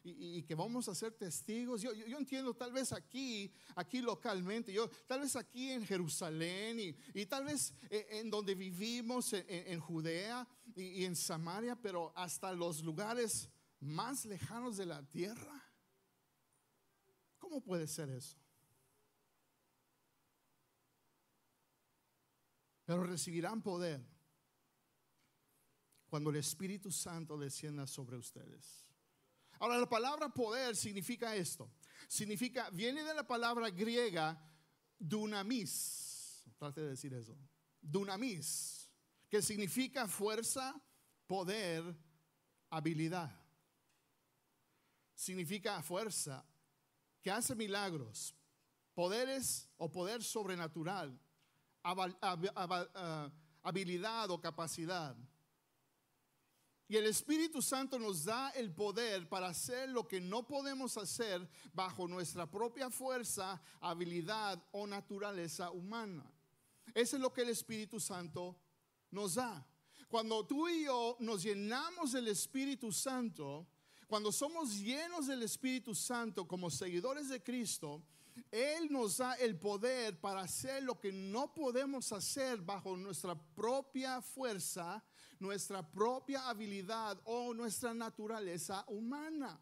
y, 0.06 0.42
que 0.42 0.54
vamos 0.54 0.88
a 0.88 0.94
ser 0.94 1.12
testigos. 1.12 1.82
Yo, 1.82 1.92
yo, 1.92 2.18
entiendo 2.18 2.54
tal 2.54 2.72
vez 2.72 2.92
aquí, 2.92 3.50
aquí 3.74 4.00
localmente, 4.00 4.72
yo 4.72 4.88
tal 5.06 5.20
vez 5.20 5.34
aquí 5.36 5.70
en 5.70 5.84
Jerusalén 5.84 6.94
y, 7.14 7.26
tal 7.26 7.44
vez 7.44 7.74
eh, 7.90 8.06
en, 8.10 8.30
donde 8.30 8.54
vivimos, 8.54 9.32
en, 9.32 9.80
Judea 9.80 10.46
y, 10.74 11.04
en 11.04 11.16
Samaria, 11.16 11.76
pero 11.76 12.12
hasta 12.14 12.52
los 12.52 12.82
lugares 12.82 13.48
más 13.80 14.24
lejanos 14.24 14.76
de 14.76 14.86
la 14.86 15.02
tierra. 15.02 15.62
¿Cómo 17.38 17.60
puede 17.60 17.86
ser 17.86 18.08
eso? 18.10 18.36
Pero 22.84 23.02
recibirán 23.02 23.62
poder 23.62 24.15
cuando 26.16 26.30
el 26.30 26.36
Espíritu 26.36 26.90
Santo 26.90 27.36
descienda 27.36 27.86
sobre 27.86 28.16
ustedes. 28.16 28.86
Ahora, 29.58 29.76
la 29.76 29.86
palabra 29.86 30.30
poder 30.30 30.74
significa 30.74 31.36
esto. 31.36 31.70
Significa, 32.08 32.70
viene 32.70 33.02
de 33.02 33.12
la 33.12 33.26
palabra 33.26 33.68
griega 33.68 34.42
dunamis. 34.98 36.42
Trate 36.56 36.80
de 36.80 36.88
decir 36.88 37.12
eso. 37.12 37.36
Dunamis, 37.82 38.88
que 39.28 39.42
significa 39.42 40.08
fuerza, 40.08 40.74
poder, 41.26 41.84
habilidad. 42.70 43.30
Significa 45.14 45.82
fuerza, 45.82 46.46
que 47.20 47.30
hace 47.30 47.54
milagros, 47.54 48.34
poderes 48.94 49.68
o 49.76 49.92
poder 49.92 50.22
sobrenatural, 50.22 51.20
ah, 51.82 53.30
habilidad 53.62 54.30
o 54.30 54.40
capacidad. 54.40 55.14
Y 56.88 56.96
el 56.96 57.06
Espíritu 57.06 57.60
Santo 57.60 57.98
nos 57.98 58.24
da 58.24 58.50
el 58.50 58.72
poder 58.72 59.28
para 59.28 59.48
hacer 59.48 59.88
lo 59.88 60.06
que 60.06 60.20
no 60.20 60.46
podemos 60.46 60.96
hacer 60.96 61.48
bajo 61.72 62.06
nuestra 62.06 62.48
propia 62.48 62.90
fuerza, 62.90 63.60
habilidad 63.80 64.62
o 64.70 64.86
naturaleza 64.86 65.72
humana. 65.72 66.24
Eso 66.94 67.16
es 67.16 67.22
lo 67.22 67.32
que 67.32 67.42
el 67.42 67.48
Espíritu 67.48 67.98
Santo 67.98 68.56
nos 69.10 69.34
da. 69.34 69.66
Cuando 70.08 70.46
tú 70.46 70.68
y 70.68 70.84
yo 70.84 71.16
nos 71.18 71.42
llenamos 71.42 72.12
del 72.12 72.28
Espíritu 72.28 72.92
Santo, 72.92 73.66
cuando 74.06 74.30
somos 74.30 74.78
llenos 74.78 75.26
del 75.26 75.42
Espíritu 75.42 75.92
Santo 75.92 76.46
como 76.46 76.70
seguidores 76.70 77.28
de 77.28 77.42
Cristo, 77.42 78.04
Él 78.52 78.86
nos 78.90 79.16
da 79.16 79.34
el 79.34 79.58
poder 79.58 80.20
para 80.20 80.42
hacer 80.42 80.84
lo 80.84 81.00
que 81.00 81.10
no 81.10 81.52
podemos 81.52 82.12
hacer 82.12 82.60
bajo 82.60 82.96
nuestra 82.96 83.34
propia 83.34 84.22
fuerza, 84.22 85.02
nuestra 85.40 85.82
propia 85.82 86.48
habilidad 86.48 87.20
o 87.24 87.52
nuestra 87.54 87.94
naturaleza 87.94 88.84
humana. 88.88 89.60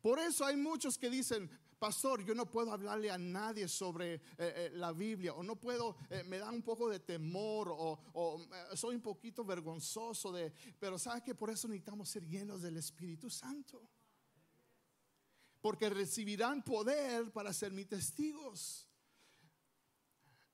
Por 0.00 0.18
eso 0.18 0.44
hay 0.44 0.56
muchos 0.56 0.98
que 0.98 1.08
dicen, 1.08 1.48
pastor, 1.78 2.24
yo 2.24 2.34
no 2.34 2.50
puedo 2.50 2.72
hablarle 2.72 3.10
a 3.10 3.18
nadie 3.18 3.68
sobre 3.68 4.14
eh, 4.14 4.20
eh, 4.38 4.70
la 4.74 4.92
Biblia, 4.92 5.34
o 5.34 5.42
no 5.42 5.56
puedo, 5.56 5.96
eh, 6.10 6.22
me 6.24 6.38
da 6.38 6.50
un 6.50 6.62
poco 6.62 6.88
de 6.88 7.00
temor, 7.00 7.68
o, 7.70 8.40
soy 8.74 8.96
un 8.96 9.02
poquito 9.02 9.44
vergonzoso 9.44 10.32
de, 10.32 10.52
pero 10.78 10.98
sabe 10.98 11.22
que 11.22 11.34
por 11.34 11.50
eso 11.50 11.68
necesitamos 11.68 12.08
ser 12.08 12.26
llenos 12.26 12.62
del 12.62 12.76
Espíritu 12.76 13.28
Santo. 13.30 13.82
Porque 15.60 15.88
recibirán 15.88 16.62
poder 16.62 17.32
para 17.32 17.52
ser 17.52 17.72
mis 17.72 17.88
testigos. 17.88 18.88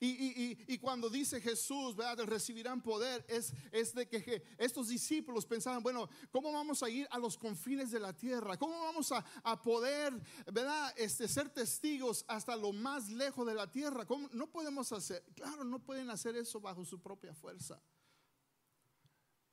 Y, 0.02 0.78
cuando 0.78 1.11
dice 1.11 1.42
Jesús, 1.42 1.95
¿verdad? 1.95 2.25
recibirán 2.25 2.80
poder, 2.80 3.23
es, 3.28 3.52
es 3.71 3.95
de 3.95 4.09
que 4.09 4.42
estos 4.57 4.88
discípulos 4.88 5.45
pensaban, 5.45 5.83
bueno, 5.83 6.09
¿cómo 6.30 6.50
vamos 6.50 6.83
a 6.83 6.88
ir 6.88 7.07
a 7.11 7.19
los 7.19 7.37
confines 7.37 7.90
de 7.90 8.00
la 8.00 8.16
tierra? 8.16 8.57
¿Cómo 8.57 8.80
vamos 8.80 9.12
a, 9.12 9.62
poder, 9.62 10.19
¿verdad? 10.50 10.95
Este, 10.97 11.28
ser 11.28 11.50
testigos 11.50 12.25
hasta 12.28 12.57
lo 12.57 12.73
más 12.73 13.11
lejos 13.11 13.47
de 13.47 13.54
la 13.54 13.71
tierra? 13.71 14.07
¿Cómo? 14.07 14.30
No 14.33 14.50
podemos 14.50 14.90
hacer, 14.92 15.23
claro, 15.35 15.64
no 15.64 15.85
pueden 15.85 16.09
hacer 16.09 16.35
eso 16.35 16.61
bajo 16.61 16.83
su 16.83 16.99
propia 17.02 17.35
fuerza. 17.35 17.83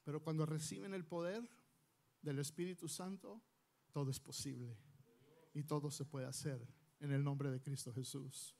Pero 0.06 0.24
cuando 0.24 0.46
reciben 0.46 0.94
el 0.94 1.06
poder 1.06 1.50
del 2.22 2.40
Espíritu 2.40 2.88
Santo, 2.88 3.42
todo 3.92 4.10
es 4.12 4.20
posible 4.22 4.78
y 5.54 5.64
todo 5.64 5.92
se 5.92 6.06
puede 6.06 6.26
hacer 6.26 6.66
en 7.02 7.12
el 7.12 7.22
nombre 7.22 7.52
de 7.52 7.62
Cristo 7.62 7.92
Jesús. 7.94 8.57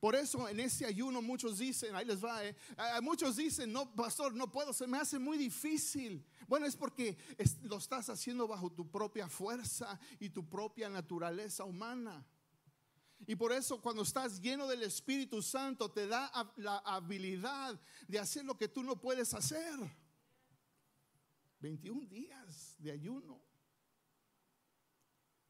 Por 0.00 0.14
eso 0.14 0.48
en 0.48 0.60
ese 0.60 0.86
ayuno 0.86 1.22
muchos 1.22 1.58
dicen, 1.58 1.94
ahí 1.94 2.04
les 2.04 2.24
va, 2.24 2.44
eh, 2.44 2.54
muchos 3.02 3.36
dicen, 3.36 3.72
no, 3.72 3.94
pastor, 3.94 4.34
no 4.34 4.50
puedo, 4.50 4.72
se 4.72 4.86
me 4.86 4.98
hace 4.98 5.18
muy 5.18 5.38
difícil. 5.38 6.24
Bueno, 6.46 6.66
es 6.66 6.76
porque 6.76 7.16
lo 7.62 7.78
estás 7.78 8.08
haciendo 8.10 8.46
bajo 8.46 8.70
tu 8.70 8.90
propia 8.90 9.28
fuerza 9.28 9.98
y 10.18 10.30
tu 10.30 10.48
propia 10.48 10.88
naturaleza 10.88 11.64
humana. 11.64 12.26
Y 13.26 13.34
por 13.34 13.52
eso 13.52 13.80
cuando 13.80 14.02
estás 14.02 14.40
lleno 14.40 14.66
del 14.66 14.82
Espíritu 14.82 15.42
Santo 15.42 15.90
te 15.90 16.06
da 16.06 16.30
la 16.56 16.78
habilidad 16.78 17.80
de 18.06 18.18
hacer 18.18 18.44
lo 18.44 18.56
que 18.56 18.68
tú 18.68 18.82
no 18.82 19.00
puedes 19.00 19.32
hacer. 19.32 19.74
21 21.60 22.06
días 22.06 22.76
de 22.78 22.92
ayuno. 22.92 23.42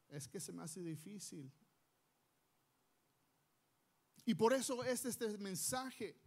Es 0.09 0.27
que 0.27 0.39
se 0.39 0.53
me 0.53 0.63
hace 0.63 0.81
difícil. 0.81 1.51
Y 4.27 4.35
por 4.35 4.51
eso 4.51 4.83
es 4.83 5.05
este 5.05 5.37
mensaje 5.37 6.19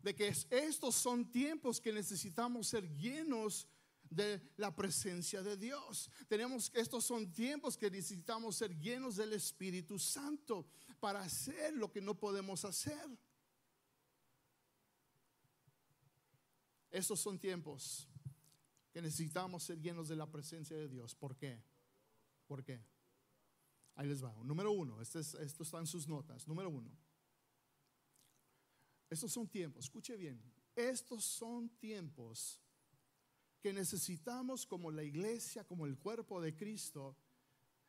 de 0.00 0.14
que 0.14 0.28
estos 0.48 0.94
son 0.94 1.28
tiempos 1.28 1.80
que 1.80 1.92
necesitamos 1.92 2.68
ser 2.68 2.88
llenos 2.96 3.66
de 4.08 4.40
la 4.56 4.72
presencia 4.74 5.42
de 5.42 5.56
Dios. 5.56 6.08
Tenemos 6.28 6.70
estos 6.72 7.04
son 7.04 7.32
tiempos 7.32 7.76
que 7.76 7.90
necesitamos 7.90 8.54
ser 8.54 8.78
llenos 8.78 9.16
del 9.16 9.32
Espíritu 9.32 9.98
Santo 9.98 10.68
para 11.00 11.20
hacer 11.20 11.74
lo 11.74 11.90
que 11.90 12.00
no 12.00 12.16
podemos 12.16 12.64
hacer. 12.64 13.08
Estos 16.92 17.18
son 17.18 17.40
tiempos 17.40 18.08
que 18.92 19.02
necesitamos 19.02 19.64
ser 19.64 19.80
llenos 19.80 20.06
de 20.06 20.14
la 20.14 20.30
presencia 20.30 20.76
de 20.76 20.88
Dios. 20.88 21.16
¿Por 21.16 21.36
qué? 21.36 21.60
¿Por 22.46 22.62
qué? 22.62 22.80
Ahí 24.00 24.08
les 24.08 24.24
va. 24.24 24.32
Número 24.42 24.72
uno, 24.72 24.98
este 25.02 25.20
esto 25.20 25.62
está 25.62 25.84
sus 25.84 26.08
notas. 26.08 26.48
Número 26.48 26.70
uno. 26.70 26.90
Estos 29.10 29.30
son 29.30 29.46
tiempos, 29.46 29.84
escuche 29.84 30.16
bien, 30.16 30.40
estos 30.74 31.22
son 31.22 31.68
tiempos 31.68 32.58
que 33.60 33.74
necesitamos 33.74 34.64
como 34.64 34.90
la 34.90 35.02
iglesia, 35.02 35.64
como 35.64 35.84
el 35.84 35.98
cuerpo 35.98 36.40
de 36.40 36.56
Cristo, 36.56 37.14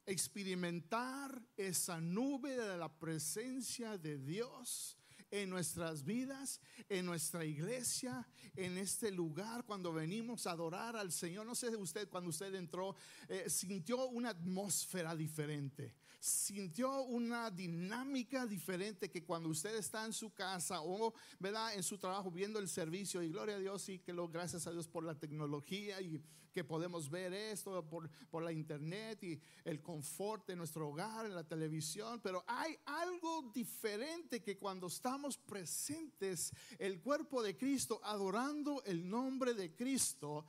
experimentar 0.06 1.41
esa 1.56 2.01
nube 2.01 2.58
de 2.58 2.77
la 2.77 2.89
presencia 2.89 3.98
de 3.98 4.18
Dios 4.18 4.98
en 5.32 5.50
nuestras 5.50 6.03
vidas, 6.03 6.60
en 6.89 7.06
nuestra 7.06 7.46
iglesia, 7.46 8.27
en 8.56 8.77
este 8.77 9.12
lugar, 9.12 9.65
cuando 9.65 9.94
venimos 9.94 10.46
a 10.46 10.51
adorar 10.51 10.98
al 10.98 11.12
Señor. 11.12 11.46
No 11.46 11.56
sé 11.56 11.74
usted, 11.77 12.10
cuando 12.10 12.30
usted 12.30 12.53
entró, 12.53 12.96
eh, 13.30 13.50
sintió 13.50 14.08
una 14.10 14.30
atmósfera 14.30 15.15
diferente, 15.15 15.96
sintió 16.22 17.01
una 17.01 17.50
dinámica 17.50 18.46
diferente 18.46 19.10
que 19.10 19.25
cuando 19.25 19.50
usted 19.50 19.75
está 19.75 20.06
en 20.06 20.13
su 20.13 20.32
casa 20.32 20.82
o, 20.82 21.16
¿verdad?, 21.40 21.74
en 21.74 21.82
su 21.82 21.98
trabajo 21.98 22.30
viendo 22.30 22.60
el 22.60 22.70
servicio. 22.70 23.24
Y 23.24 23.30
gloria 23.30 23.56
a 23.56 23.60
Dios, 23.60 23.90
y 23.90 24.00
que 24.00 24.13
lo, 24.13 24.30
gracias 24.30 24.68
a 24.68 24.72
Dios 24.72 24.88
por 24.88 25.04
la 25.04 25.18
tecnología 25.18 26.00
y 26.00 26.22
que 26.54 26.63
podemos 26.63 27.10
ver 27.10 27.34
esto 27.34 27.84
por, 27.90 28.10
por 28.30 28.44
la 28.44 28.51
internet 28.51 29.24
y 29.24 29.42
el 29.63 29.82
confort 29.82 30.48
de 30.48 30.56
nuestro 30.56 30.90
hogar, 30.90 31.25
en 31.25 31.34
la 31.34 31.44
televisión. 31.44 32.22
Pero 32.22 32.44
hay 32.46 32.78
algo 32.86 33.51
diferente 33.51 34.44
que 34.44 34.58
cuando 34.58 34.88
estamos 34.88 35.38
presentes, 35.38 36.51
el 36.78 37.01
cuerpo 37.01 37.42
de 37.42 37.58
Cristo, 37.58 38.00
adorando 38.04 38.84
el 38.86 39.10
nombre 39.10 39.56
de 39.56 39.74
Cristo, 39.74 40.46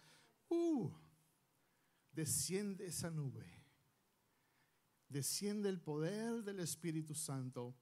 uh, 0.50 0.91
desciende 2.12 2.88
esa 2.88 3.11
nube, 3.11 3.51
desciende 5.12 5.69
el 5.69 5.81
poder 5.81 6.42
del 6.42 6.61
Espíritu 6.61 7.14
Santo 7.14 7.76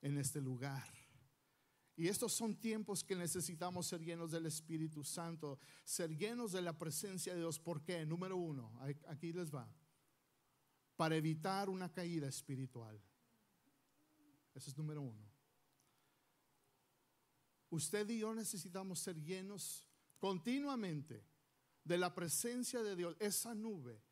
en 0.00 0.18
este 0.18 0.40
lugar. 0.40 0.88
Y 1.94 2.08
estos 2.08 2.32
son 2.32 2.56
tiempos 2.56 3.04
que 3.04 3.14
necesitamos 3.14 3.86
ser 3.86 4.00
llenos 4.02 4.30
del 4.30 4.46
Espíritu 4.46 5.04
Santo, 5.04 5.58
ser 5.84 6.16
llenos 6.16 6.52
de 6.52 6.62
la 6.62 6.76
presencia 6.76 7.34
de 7.34 7.40
Dios. 7.40 7.58
¿Por 7.58 7.82
qué? 7.82 8.04
Número 8.06 8.36
uno, 8.36 8.72
aquí 9.06 9.32
les 9.32 9.54
va. 9.54 9.70
Para 10.96 11.16
evitar 11.16 11.68
una 11.68 11.92
caída 11.92 12.26
espiritual. 12.26 13.00
Ese 14.54 14.70
es 14.70 14.78
número 14.78 15.02
uno. 15.02 15.30
Usted 17.70 18.08
y 18.10 18.18
yo 18.18 18.34
necesitamos 18.34 18.98
ser 18.98 19.22
llenos 19.22 19.86
continuamente 20.18 21.24
de 21.84 21.98
la 21.98 22.14
presencia 22.14 22.82
de 22.82 22.96
Dios, 22.96 23.16
esa 23.18 23.54
nube, 23.54 24.02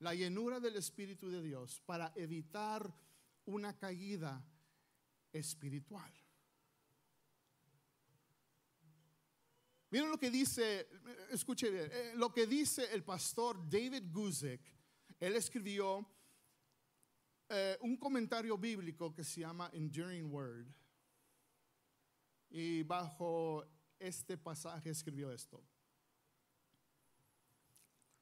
la 0.00 0.14
llenura 0.14 0.60
del 0.60 0.76
Espíritu 0.76 1.30
de 1.30 1.42
Dios, 1.42 1.80
para 1.86 2.12
evitar 2.16 2.92
una 3.46 3.76
caída 3.76 4.44
espiritual. 5.32 6.12
Miren 9.90 10.08
lo 10.08 10.18
que 10.18 10.30
dice, 10.30 10.88
escuche 11.30 11.70
bien, 11.70 11.90
eh, 11.92 12.12
lo 12.14 12.32
que 12.32 12.46
dice 12.46 12.92
el 12.94 13.02
pastor 13.02 13.68
David 13.68 14.04
Guzik. 14.12 14.60
Él 15.18 15.34
escribió 15.34 16.06
eh, 17.48 17.76
un 17.80 17.96
comentario 17.96 18.56
bíblico 18.56 19.12
que 19.12 19.24
se 19.24 19.40
llama 19.40 19.68
Enduring 19.72 20.32
Word. 20.32 20.66
Y 22.50 22.84
bajo 22.84 23.66
este 23.98 24.38
pasaje 24.38 24.90
escribió 24.90 25.32
esto. 25.32 25.60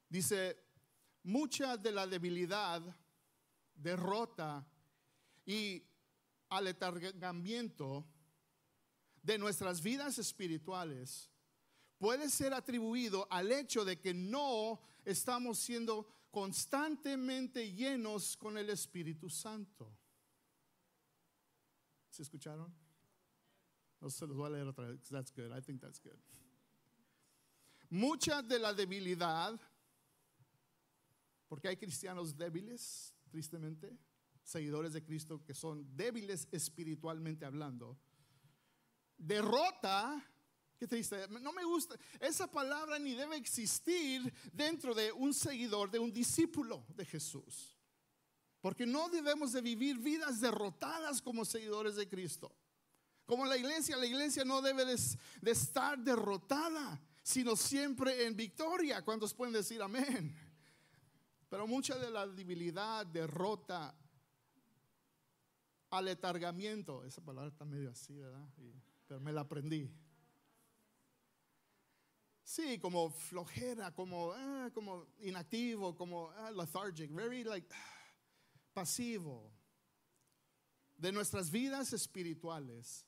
Dice, 0.09 0.57
mucha 1.23 1.77
de 1.77 1.91
la 1.91 2.07
debilidad, 2.07 2.81
derrota 3.75 4.65
y 5.45 5.83
aletargamiento 6.49 8.05
de 9.21 9.37
nuestras 9.37 9.81
vidas 9.81 10.17
espirituales 10.17 11.29
puede 11.97 12.29
ser 12.29 12.53
atribuido 12.53 13.27
al 13.29 13.51
hecho 13.51 13.85
de 13.85 13.99
que 13.99 14.13
no 14.13 14.81
estamos 15.05 15.59
siendo 15.59 16.07
constantemente 16.31 17.73
llenos 17.73 18.37
con 18.37 18.57
el 18.57 18.69
Espíritu 18.69 19.29
Santo. 19.29 19.91
¿Se 22.09 22.23
escucharon? 22.23 22.73
No 23.99 24.09
se 24.09 24.25
los 24.25 24.35
voy 24.35 24.47
a 24.47 24.49
leer 24.51 24.67
otra 24.67 24.87
vez. 24.87 25.01
That's 25.09 25.31
good. 25.31 25.55
I 25.55 25.61
think 25.61 25.81
that's 25.81 26.01
good. 26.01 26.17
Mucha 27.89 28.41
de 28.41 28.59
la 28.59 28.73
debilidad, 28.73 29.59
porque 31.49 31.67
hay 31.67 31.77
cristianos 31.77 32.37
débiles, 32.37 33.13
tristemente, 33.29 33.97
seguidores 34.43 34.93
de 34.93 35.03
Cristo 35.03 35.43
que 35.43 35.53
son 35.53 35.85
débiles 35.97 36.47
espiritualmente 36.51 37.43
hablando. 37.43 37.99
Derrota, 39.17 40.23
qué 40.77 40.87
triste, 40.87 41.27
no 41.27 41.51
me 41.51 41.65
gusta, 41.65 41.97
esa 42.19 42.49
palabra 42.49 42.99
ni 42.99 43.15
debe 43.15 43.35
existir 43.35 44.31
dentro 44.53 44.93
de 44.93 45.11
un 45.11 45.33
seguidor, 45.33 45.89
de 45.89 45.99
un 45.99 46.13
discípulo 46.13 46.85
de 46.95 47.05
Jesús. 47.05 47.75
Porque 48.61 48.85
no 48.85 49.09
debemos 49.09 49.51
de 49.51 49.61
vivir 49.61 49.97
vidas 49.97 50.39
derrotadas 50.39 51.21
como 51.21 51.45
seguidores 51.45 51.95
de 51.95 52.07
Cristo. 52.07 52.55
Como 53.25 53.45
la 53.45 53.57
iglesia, 53.57 53.95
la 53.95 54.05
iglesia 54.05 54.43
no 54.43 54.61
debe 54.61 54.85
de, 54.85 54.99
estar 55.51 55.97
derrotada, 55.97 57.01
sino 57.23 57.55
siempre 57.55 58.25
en 58.25 58.35
victoria. 58.35 59.03
¿Cuántos 59.03 59.33
pueden 59.33 59.53
decir 59.53 59.81
amén? 59.81 60.35
Pero 61.49 61.65
mucha 61.65 61.97
de 61.97 62.11
la 62.11 62.27
debilidad, 62.27 63.05
derrota, 63.05 63.95
aletargamiento, 65.89 67.03
esa 67.03 67.21
palabra 67.21 67.49
está 67.49 67.65
medio 67.65 67.89
así, 67.89 68.17
¿verdad? 68.17 68.47
pero 69.07 69.19
me 69.19 69.33
la 69.33 69.41
aprendí. 69.41 69.91
Sí, 72.43 72.79
como 72.79 73.09
flojera, 73.09 73.93
como, 73.93 74.31
ah, 74.33 74.69
como 74.73 75.07
inactivo, 75.19 75.95
como 75.95 76.29
ah, 76.31 76.51
lethargic, 76.51 77.11
very 77.11 77.43
like 77.43 77.67
pasivo. 78.73 79.51
De 80.97 81.11
nuestras 81.11 81.49
vidas 81.49 81.93
espirituales 81.93 83.05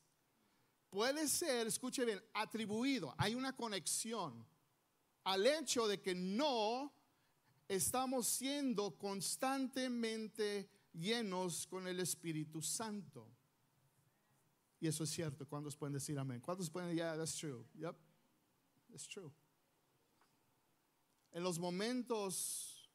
puede 0.90 1.28
ser, 1.28 1.66
escuche 1.66 2.04
bien, 2.04 2.22
atribuido, 2.34 3.14
hay 3.18 3.34
una 3.34 3.54
conexión 3.54 4.46
al 5.24 5.46
hecho 5.46 5.86
de 5.86 6.00
que 6.00 6.14
no 6.14 6.92
estamos 7.74 8.26
siendo 8.26 8.96
constantemente 8.98 10.68
llenos 10.92 11.66
con 11.66 11.86
el 11.86 12.00
Espíritu 12.00 12.60
Santo. 12.60 13.30
Y 14.80 14.88
eso 14.88 15.04
es 15.04 15.10
cierto. 15.10 15.46
¿Cuántos 15.46 15.76
pueden 15.76 15.94
decir 15.94 16.18
amén? 16.18 16.40
¿Cuántos 16.40 16.68
pueden 16.68 16.90
decir, 16.90 17.02
yeah, 17.02 17.16
that's 17.16 17.36
true? 17.36 17.64
Yep, 17.74 17.96
it's 18.92 19.08
true. 19.08 19.32
En 21.30 21.42
los 21.42 21.58
momentos 21.58 22.90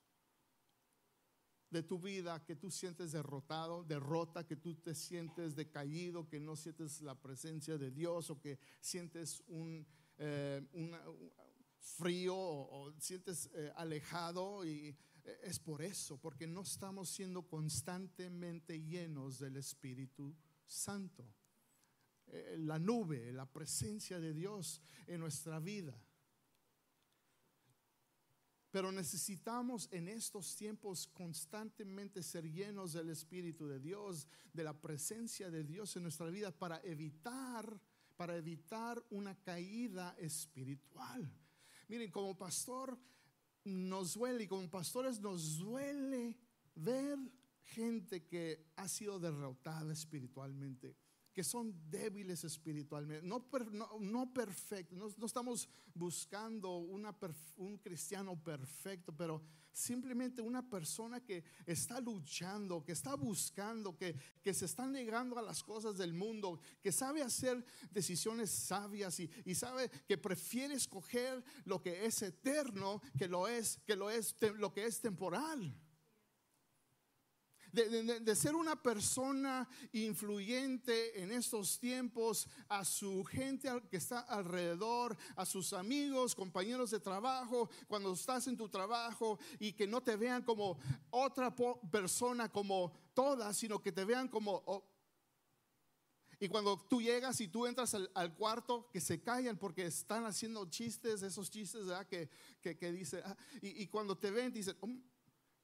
de 1.69 1.83
tu 1.83 1.99
vida 1.99 2.43
que 2.45 2.55
tú 2.55 2.69
sientes 2.69 3.11
derrotado, 3.11 3.83
derrota, 3.83 4.45
que 4.45 4.55
tú 4.55 4.75
te 4.75 4.93
sientes 4.93 5.55
decaído, 5.55 6.27
que 6.27 6.39
no 6.39 6.55
sientes 6.55 7.01
la 7.01 7.15
presencia 7.15 7.77
de 7.77 7.91
Dios 7.91 8.29
o 8.29 8.39
que 8.39 8.59
sientes 8.79 9.43
un, 9.47 9.85
eh, 10.17 10.61
frío 11.79 12.35
o, 12.35 12.93
sientes 12.99 13.49
eh, 13.53 13.71
alejado 13.75 14.65
y 14.65 14.95
eh, 15.23 15.39
es 15.43 15.59
por 15.59 15.81
eso, 15.81 16.17
porque 16.17 16.47
no 16.47 16.61
estamos 16.61 17.09
siendo 17.09 17.47
constantemente 17.47 18.81
llenos 18.81 19.39
del 19.39 19.57
Espíritu 19.57 20.35
Santo. 20.65 21.25
la 22.57 22.77
nube, 22.77 23.31
la 23.31 23.45
presencia 23.45 24.19
de 24.19 24.33
Dios 24.33 24.81
en 25.07 25.21
nuestra 25.21 25.59
vida. 25.59 25.97
Pero 28.77 28.91
necesitamos 28.91 29.87
en 29.91 30.07
estos 30.07 30.55
tiempos 30.55 31.07
constantemente 31.07 32.21
ser 32.21 32.51
llenos 32.51 32.93
del 32.93 33.09
Espíritu 33.09 33.67
de 33.67 33.79
Dios, 33.79 34.27
de 34.53 34.63
la 34.63 34.79
presencia 34.79 35.49
de 35.49 35.63
Dios 35.63 35.95
en 35.95 36.03
nuestra 36.03 36.29
vida 36.29 36.51
para 36.51 36.79
evitar, 36.83 37.81
para 38.15 38.35
evitar 38.35 39.03
una 39.09 39.33
caída 39.41 40.15
espiritual. 40.19 41.27
Miren, 41.87 42.11
como 42.11 42.37
pastor 42.37 42.97
nos 43.63 44.13
duele 44.13 44.43
y 44.43 44.47
como 44.47 44.69
pastores 44.69 45.19
nos 45.19 45.57
duele 45.57 46.35
ver 46.75 47.17
gente 47.63 48.25
que 48.25 48.71
ha 48.75 48.87
sido 48.87 49.19
derrotada 49.19 49.91
espiritualmente 49.91 50.95
que 51.37 51.43
son 51.43 51.71
débiles 51.87 52.43
espiritualmente, 52.43 53.23
no, 53.23 53.47
perfectos, 54.33 55.15
no, 55.19 55.25
estamos 55.27 55.69
buscando 55.93 56.77
una, 56.77 57.15
un 57.57 57.77
cristiano 57.77 58.35
perfecto, 58.43 59.15
pero 59.15 59.43
simplemente 59.77 60.41
una 60.41 60.67
persona 60.67 61.19
que 61.19 61.43
está 61.65 62.01
luchando, 62.01 62.83
que 62.83 62.93
está 62.93 63.15
buscando, 63.15 63.95
que, 63.95 64.15
que 64.41 64.53
se 64.53 64.65
está 64.65 64.87
negando 64.87 65.37
a 65.37 65.41
las 65.41 65.63
cosas 65.63 65.97
del 65.97 66.13
mundo, 66.13 66.59
que 66.81 66.91
sabe 66.91 67.21
hacer 67.21 67.63
decisiones 67.91 68.49
sabias 68.49 69.19
y, 69.19 69.29
y 69.45 69.53
sabe 69.53 69.89
que 70.07 70.17
prefiere 70.17 70.73
escoger 70.73 71.43
lo 71.65 71.81
que 71.81 72.05
es 72.05 72.21
eterno 72.23 73.01
que 73.17 73.27
lo 73.27 73.47
es, 73.47 73.79
que 73.85 73.95
lo 73.95 74.09
es, 74.09 74.35
lo 74.55 74.73
que 74.73 74.85
es 74.85 74.99
temporal 74.99 75.75
de, 77.85 78.35
ser 78.35 78.55
una 78.55 78.81
persona 78.81 79.67
influyente 79.93 81.21
en 81.21 81.31
estos 81.31 81.79
tiempos 81.79 82.47
a 82.67 82.83
su 82.83 83.23
gente 83.23 83.69
que 83.89 83.97
está 83.97 84.19
alrededor, 84.21 85.15
a 85.35 85.45
sus 85.45 85.73
amigos, 85.73 86.33
compañeros 86.33 86.91
de 86.91 86.99
trabajo, 86.99 87.69
cuando 87.87 88.13
estás 88.13 88.47
en 88.47 88.57
tu 88.57 88.67
trabajo 88.67 89.37
y 89.59 89.73
que 89.73 89.85
no 89.85 90.01
te 90.01 90.15
vean 90.15 90.41
como 90.43 90.79
otra 91.11 91.53
persona 91.91 92.49
como 92.49 92.91
todas, 93.13 93.55
sino 93.57 93.81
que 93.81 93.91
te 93.91 94.05
vean 94.05 94.27
como... 94.27 94.83
y 96.39 96.47
cuando 96.47 96.77
tú 96.89 97.01
llegas 97.01 97.39
y 97.41 97.47
tú 97.47 97.67
entras 97.67 97.93
al, 97.93 98.35
cuarto, 98.35 98.89
que 98.91 99.01
se 99.01 99.21
callan 99.21 99.57
porque 99.57 99.85
están 99.85 100.25
haciendo 100.25 100.65
chistes, 100.69 101.21
esos 101.21 101.51
chistes 101.51 101.83
que, 102.09 102.77
que, 102.77 102.91
dice, 102.91 103.21
ah, 103.23 103.37
y, 103.61 103.85
cuando 103.87 104.17
te 104.17 104.31
ven, 104.31 104.51
dicen, 104.51 104.75
oh, 104.81 104.89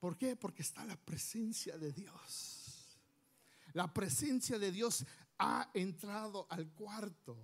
¿Por 0.03 0.17
qué? 0.17 0.35
Porque 0.35 0.63
está 0.63 0.83
la 0.83 0.97
presencia 0.97 1.77
de 1.77 1.93
Dios. 1.93 2.99
La 3.71 3.93
presencia 3.93 4.59
de 4.59 4.69
Dios 4.69 5.05
ha 5.37 5.71
entrado 5.73 6.45
al 6.49 6.69
cuarto. 6.73 7.37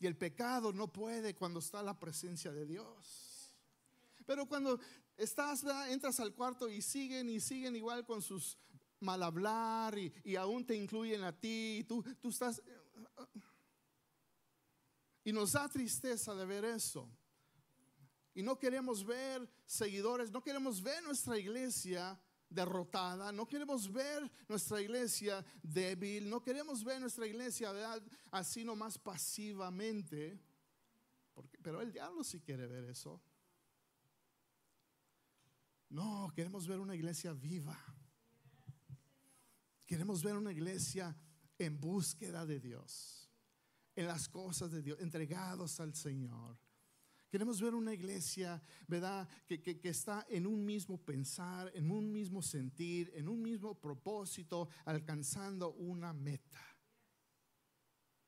Y 0.00 0.08
el 0.08 0.16
pecado 0.16 0.72
no 0.72 0.92
puede 0.92 1.36
cuando 1.36 1.60
está 1.60 1.80
la 1.80 1.96
presencia 1.96 2.50
de 2.50 2.66
Dios. 2.66 3.54
Pero 4.26 4.46
cuando 4.46 4.80
estás, 5.16 5.62
entras 5.90 6.18
al 6.18 6.34
cuarto 6.34 6.68
y 6.68 6.82
siguen 6.82 7.28
y 7.28 7.38
siguen 7.38 7.76
igual 7.76 8.04
con 8.04 8.20
sus 8.20 8.58
mal 8.98 9.22
hablar 9.22 9.96
y, 9.96 10.34
aún 10.34 10.66
te 10.66 10.74
incluyen 10.74 11.22
a 11.22 11.30
ti 11.30 11.76
y 11.78 11.84
tú, 11.84 12.02
tú 12.20 12.30
estás... 12.30 12.60
Y 15.22 15.32
nos 15.32 15.52
da 15.52 15.68
tristeza 15.68 16.34
de 16.34 16.46
ver 16.46 16.64
eso. 16.64 17.08
Y 18.34 18.42
no 18.42 18.58
queremos 18.58 19.04
ver 19.04 19.48
seguidores, 19.66 20.30
no 20.30 20.42
queremos 20.42 20.82
ver 20.82 21.02
nuestra 21.02 21.38
iglesia 21.38 22.20
derrotada, 22.48 23.32
no 23.32 23.46
queremos 23.46 23.90
ver 23.90 24.30
nuestra 24.48 24.80
iglesia 24.80 25.44
débil, 25.62 26.28
no 26.28 26.42
queremos 26.42 26.82
ver 26.84 27.00
nuestra 27.00 27.26
iglesia 27.26 27.72
así 28.30 28.64
nomás 28.64 28.98
pasivamente, 28.98 30.40
porque, 31.32 31.58
pero 31.62 31.80
el 31.80 31.92
diablo 31.92 32.24
sí 32.24 32.40
quiere 32.40 32.66
ver 32.66 32.84
eso. 32.84 33.22
No, 35.88 36.30
queremos 36.34 36.66
ver 36.68 36.78
una 36.78 36.94
iglesia 36.94 37.32
viva. 37.32 37.78
Queremos 39.86 40.22
ver 40.22 40.36
una 40.36 40.52
iglesia 40.52 41.16
en 41.58 41.80
búsqueda 41.80 42.46
de 42.46 42.60
Dios, 42.60 43.28
en 43.96 44.06
las 44.06 44.28
cosas 44.28 44.70
de 44.70 44.82
Dios, 44.82 45.00
entregados 45.00 45.80
al 45.80 45.94
Señor. 45.94 46.56
Queremos 47.30 47.60
ver 47.60 47.76
una 47.76 47.94
iglesia, 47.94 48.60
¿verdad? 48.88 49.28
Que, 49.46 49.62
que, 49.62 49.88
está 49.88 50.26
en 50.28 50.48
un 50.48 50.64
mismo 50.64 50.98
pensar, 50.98 51.70
en 51.76 51.88
un 51.92 52.10
mismo 52.10 52.42
sentir, 52.42 53.12
en 53.14 53.28
un 53.28 53.40
mismo 53.40 53.80
propósito, 53.80 54.68
alcanzando 54.84 55.72
una 55.74 56.12
meta. 56.12 56.60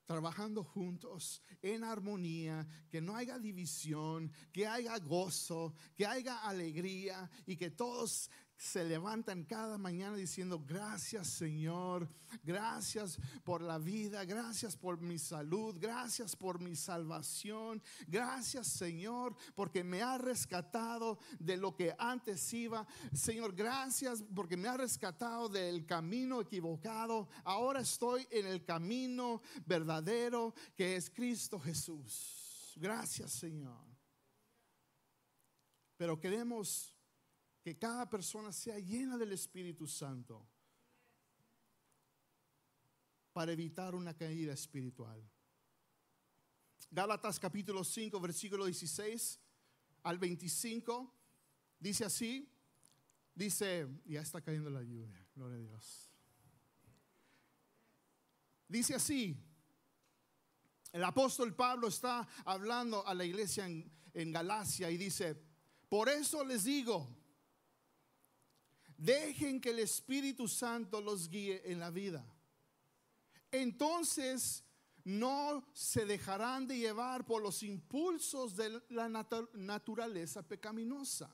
Trabajando 0.04 0.62
juntos 0.62 1.42
en 1.62 1.82
armonía, 1.82 2.64
que 2.88 3.00
no 3.00 3.16
haya 3.16 3.40
división, 3.40 4.30
que 4.52 4.68
haya 4.68 4.96
gozo, 4.98 5.74
que 5.96 6.06
haya 6.06 6.38
alegría 6.38 7.28
y 7.44 7.56
que 7.56 7.70
todos 7.70 8.30
se 8.62 8.85
levantan 8.85 9.42
cada 9.42 9.77
mañana 9.77 10.16
diciendo, 10.16 10.62
gracias 10.64 11.27
Señor, 11.27 12.09
gracias 12.44 13.18
por 13.42 13.61
la 13.61 13.77
vida, 13.77 14.25
gracias 14.25 14.77
por 14.77 15.01
mi 15.01 15.18
salud, 15.18 15.77
gracias 15.81 16.37
por 16.37 16.61
mi 16.61 16.77
salvación, 16.77 17.83
gracias 18.07 18.68
Señor 18.68 19.35
porque 19.57 19.83
me 19.83 20.01
ha 20.01 20.16
rescatado 20.16 21.18
de 21.40 21.57
lo 21.57 21.75
que 21.75 21.92
antes 21.98 22.53
iba. 22.53 22.87
Señor, 23.12 23.53
gracias 23.53 24.22
porque 24.33 24.57
me 24.57 24.68
ha 24.68 24.77
rescatado 24.77 25.48
del 25.48 25.85
camino 25.85 26.40
equivocado. 26.40 27.29
Ahora 27.42 27.81
estoy 27.81 28.29
en 28.31 28.46
el 28.46 28.64
camino 28.64 29.42
verdadero 29.66 30.55
que 30.77 30.94
es 30.94 31.11
Cristo 31.11 31.59
Jesús. 31.59 32.75
Gracias 32.77 33.33
Señor. 33.33 33.85
Pero 35.96 36.20
queremos 36.20 36.91
que 37.62 37.79
cada 37.79 38.11
persona 38.11 38.53
sea 38.53 38.79
llena 38.79 39.16
del 39.16 39.33
Espíritu 39.33 39.87
Santo 39.87 40.44
para 43.33 43.53
evitar 43.53 43.94
una 43.94 44.14
caída 44.14 44.53
espiritual. 44.53 45.22
Gálatas 46.90 47.38
capítulo 47.38 47.85
5, 47.85 48.20
versículo 48.20 48.66
16 48.66 49.38
al 50.03 50.18
25, 50.18 51.14
dice 51.79 52.05
así, 52.05 52.53
dice, 53.35 53.88
ya 54.05 54.20
está 54.20 54.40
cayendo 54.42 54.68
la 54.68 54.83
lluvia, 54.83 55.25
gloria 55.35 55.57
a 55.57 55.61
Dios. 55.61 56.11
Dice 58.68 58.94
así, 58.96 59.37
el 60.90 61.05
apóstol 61.05 61.55
Pablo 61.55 61.88
está 61.88 62.27
hablando 62.44 63.07
a 63.07 63.14
la 63.14 63.25
iglesia 63.25 63.66
en, 63.66 63.90
en 64.12 64.33
Galacia 64.33 64.90
y 64.90 64.96
dice, 64.96 65.40
por 65.88 66.09
eso 66.09 66.44
les 66.44 66.64
digo, 66.64 67.21
Dejen 69.02 69.60
que 69.60 69.70
el 69.70 69.80
Espíritu 69.80 70.46
Santo 70.46 71.00
los 71.00 71.28
guíe 71.28 71.60
en 71.64 71.80
la 71.80 71.90
vida. 71.90 72.24
Entonces 73.50 74.62
no 75.02 75.66
se 75.72 76.06
dejarán 76.06 76.68
de 76.68 76.78
llevar 76.78 77.26
por 77.26 77.42
los 77.42 77.64
impulsos 77.64 78.54
de 78.54 78.80
la 78.90 79.08
naturaleza 79.08 80.46
pecaminosa. 80.46 81.28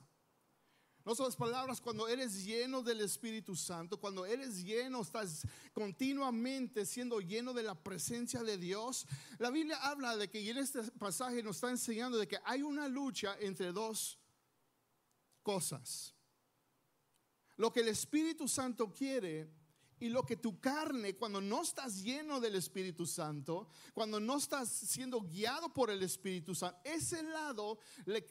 No 1.04 1.14
son 1.14 1.26
las 1.26 1.36
palabras, 1.36 1.78
cuando 1.78 2.08
eres 2.08 2.42
lleno 2.42 2.82
del 2.82 3.02
Espíritu 3.02 3.54
Santo, 3.54 4.00
cuando 4.00 4.24
eres 4.24 4.64
lleno, 4.64 5.02
estás 5.02 5.46
continuamente 5.74 6.86
siendo 6.86 7.20
lleno 7.20 7.52
de 7.52 7.64
la 7.64 7.74
presencia 7.74 8.42
de 8.42 8.56
Dios. 8.56 9.06
La 9.38 9.50
Biblia 9.50 9.76
habla 9.82 10.16
de 10.16 10.30
que, 10.30 10.40
y 10.40 10.48
en 10.48 10.56
este 10.56 10.82
pasaje 10.92 11.42
nos 11.42 11.56
está 11.56 11.68
enseñando 11.68 12.16
de 12.16 12.26
que 12.26 12.38
hay 12.46 12.62
una 12.62 12.88
lucha 12.88 13.36
entre 13.40 13.72
dos 13.72 14.18
cosas 15.42 16.14
lo 17.58 17.72
que 17.72 17.80
el 17.80 17.88
Espíritu 17.88 18.48
Santo 18.48 18.92
quiere 18.92 19.50
y 20.00 20.08
lo 20.08 20.24
que 20.24 20.36
tu 20.36 20.60
carne, 20.60 21.16
cuando 21.16 21.40
no 21.40 21.62
estás 21.62 22.02
lleno 22.02 22.40
del 22.40 22.54
Espíritu 22.54 23.04
Santo, 23.04 23.68
cuando 23.92 24.20
no 24.20 24.38
estás 24.38 24.68
siendo 24.68 25.20
guiado 25.20 25.72
por 25.74 25.90
el 25.90 26.02
Espíritu 26.02 26.54
Santo, 26.54 26.78
ese 26.84 27.22
lado, 27.24 27.78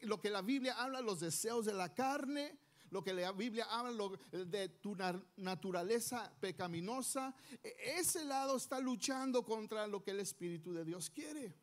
lo 0.03 0.19
que 0.21 0.29
la 0.29 0.41
Biblia 0.41 0.75
habla, 0.81 1.01
los 1.01 1.19
deseos 1.19 1.65
de 1.65 1.73
la 1.73 1.93
carne, 1.93 2.57
lo 2.89 3.03
que 3.03 3.13
la 3.13 3.33
Biblia 3.33 3.65
habla 3.69 4.09
de 4.31 4.69
tu 4.69 4.95
naturaleza 5.35 6.33
pecaminosa, 6.39 7.35
e, 7.61 7.75
ese 7.99 8.23
lado 8.23 8.55
está 8.55 8.79
luchando 8.79 9.43
contra 9.43 9.87
lo 9.87 10.01
que 10.01 10.11
el 10.11 10.21
Espíritu 10.21 10.71
de 10.71 10.85
Dios 10.85 11.09
quiere. 11.09 11.53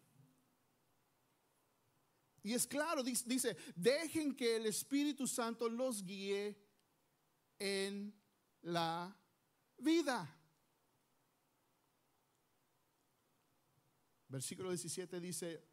Y 2.42 2.52
es 2.52 2.66
claro, 2.66 3.02
dice, 3.02 3.56
dejen 3.74 4.36
que 4.36 4.56
el 4.56 4.66
Espíritu 4.66 5.26
Santo 5.26 5.66
los 5.66 6.04
guíe 6.04 6.63
en 7.64 8.12
la 8.60 9.16
vida. 9.78 10.28
Versículo 14.28 14.68
17 14.68 15.18
dice, 15.18 15.64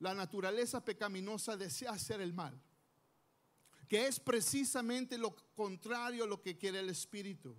la 0.00 0.12
naturaleza 0.12 0.84
pecaminosa 0.84 1.56
desea 1.56 1.92
hacer 1.92 2.20
el 2.20 2.32
mal, 2.32 2.60
que 3.88 4.08
es 4.08 4.18
precisamente 4.18 5.16
lo 5.16 5.36
contrario 5.54 6.24
a 6.24 6.26
lo 6.26 6.42
que 6.42 6.58
quiere 6.58 6.80
el 6.80 6.90
Espíritu. 6.90 7.56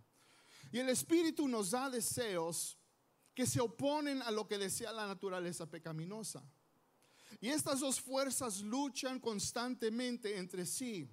Y 0.74 0.80
el 0.80 0.90
Espíritu 0.90 1.48
nos 1.48 1.72
da 1.72 1.90
deseos 1.90 2.78
que 3.34 3.46
se 3.46 3.62
oponen 3.62 4.22
a 4.22 4.32
lo 4.32 4.50
que 4.50 4.58
desea 4.58 4.92
la 4.92 5.08
naturaleza 5.08 5.66
pecaminosa. 5.66 6.44
Y 7.40 7.48
estas 7.48 7.80
dos 7.80 8.02
fuerzas 8.02 8.60
luchan 8.60 9.18
constantemente 9.18 10.38
entre 10.38 10.66
sí 10.66 11.10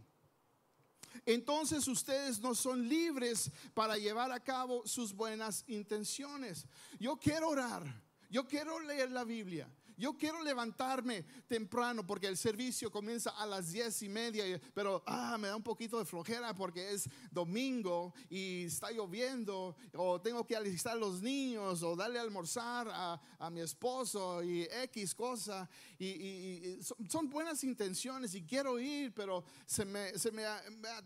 entonces 1.27 1.87
ustedes 1.88 2.40
no 2.40 2.55
son 2.55 2.88
libres 2.88 3.51
para 3.75 3.96
llevar 3.96 4.33
a 4.33 4.40
cabo 4.40 4.87
sus 4.87 5.12
buenas 5.12 5.64
intenciones. 5.66 6.66
Yo 6.98 7.16
quiero 7.16 7.48
orar. 7.48 8.03
Yo 8.31 8.48
quiero 8.48 8.81
leer 8.81 9.11
la 9.11 9.25
Biblia. 9.25 9.68
Yo 9.96 10.16
quiero 10.16 10.42
levantarme 10.42 11.24
temprano 11.46 12.07
porque 12.07 12.26
el 12.26 12.37
servicio 12.37 12.90
comienza 12.90 13.31
a 13.31 13.46
las 13.46 13.72
diez 13.72 14.02
y 14.02 14.09
media, 14.09 14.61
pero 14.74 15.02
ah, 15.07 15.37
me 15.38 15.48
da 15.48 15.57
un 15.57 15.62
poquito 15.62 15.98
de 15.98 16.05
flojera 16.05 16.55
porque 16.55 16.92
es 16.92 17.09
domingo 17.31 18.14
y 18.28 18.64
está 18.64 18.90
lloviendo, 18.90 19.76
o 19.94 20.20
tengo 20.20 20.46
que 20.46 20.57
alistar 20.57 20.94
a 20.94 20.96
los 20.96 21.22
niños, 21.22 21.83
o 21.83 21.96
darle 21.96 22.18
a 22.18 22.22
almorzar 22.22 22.88
a, 22.90 23.20
mi 23.50 23.61
esposo 23.61 24.42
y 24.42 24.62
X 24.62 25.14
cosa. 25.14 25.68
Y, 25.98 26.78
son, 27.09 27.28
buenas 27.28 27.64
intenciones 27.64 28.35
y 28.35 28.42
quiero 28.42 28.78
ir, 28.78 29.12
pero 29.12 29.44
se 29.66 29.85
me, 29.85 30.18
se 30.18 30.31
me, 30.31 30.44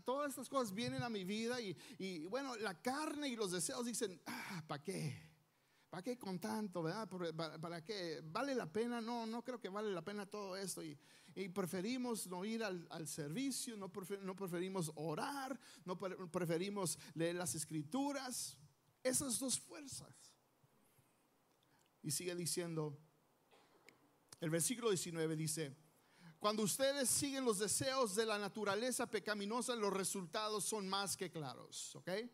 todas 0.05 0.29
estas 0.29 0.47
cosas 0.47 0.73
vienen 0.73 1.03
a 1.03 1.09
mi 1.09 1.23
vida 1.23 1.59
y, 1.59 1.75
y 1.97 2.25
bueno, 2.27 2.55
la 2.57 2.79
carne 2.81 3.27
y 3.27 3.35
los 3.35 3.51
deseos 3.51 3.85
dicen, 3.85 4.19
ah, 4.25 4.63
¿para 4.67 4.83
qué? 4.83 5.36
¿Para 5.89 6.03
qué 6.03 6.17
con 6.17 6.39
tanto, 6.39 6.83
verdad? 6.83 7.07
¿Para, 7.61 7.83
qué? 7.83 8.21
¿Vale 8.23 8.53
la 8.53 8.71
pena? 8.71 8.99
No, 8.99 9.25
no 9.25 9.43
creo 9.43 9.59
que 9.59 9.69
vale 9.69 9.91
la 9.91 10.03
pena 10.03 10.25
todo 10.25 10.57
esto. 10.57 10.83
Y, 10.83 10.97
preferimos 11.53 12.25
no 12.27 12.43
ir 12.43 12.63
al, 12.63 13.07
servicio, 13.07 13.77
no, 13.77 13.91
preferimos 13.91 14.91
orar, 14.95 15.57
no 15.85 15.97
preferimos 15.97 16.97
leer 17.13 17.35
las 17.35 17.53
escrituras. 17.55 18.57
Esas 19.03 19.39
dos 19.39 19.59
fuerzas. 19.59 20.33
Y 22.01 22.11
sigue 22.11 22.35
diciendo, 22.35 22.97
el 24.41 24.49
versículo 24.49 24.89
19 24.89 25.35
dice, 25.35 25.75
cuando 26.39 26.63
ustedes 26.63 27.09
siguen 27.09 27.45
los 27.45 27.59
deseos 27.59 28.15
de 28.15 28.25
la 28.25 28.37
naturaleza 28.37 29.07
pecaminosa, 29.07 29.75
los 29.75 29.93
resultados 29.93 30.65
son 30.65 30.87
más 30.87 31.15
que 31.15 31.31
claros. 31.31 31.95
¿ok? 31.95 32.07
E, 32.07 32.29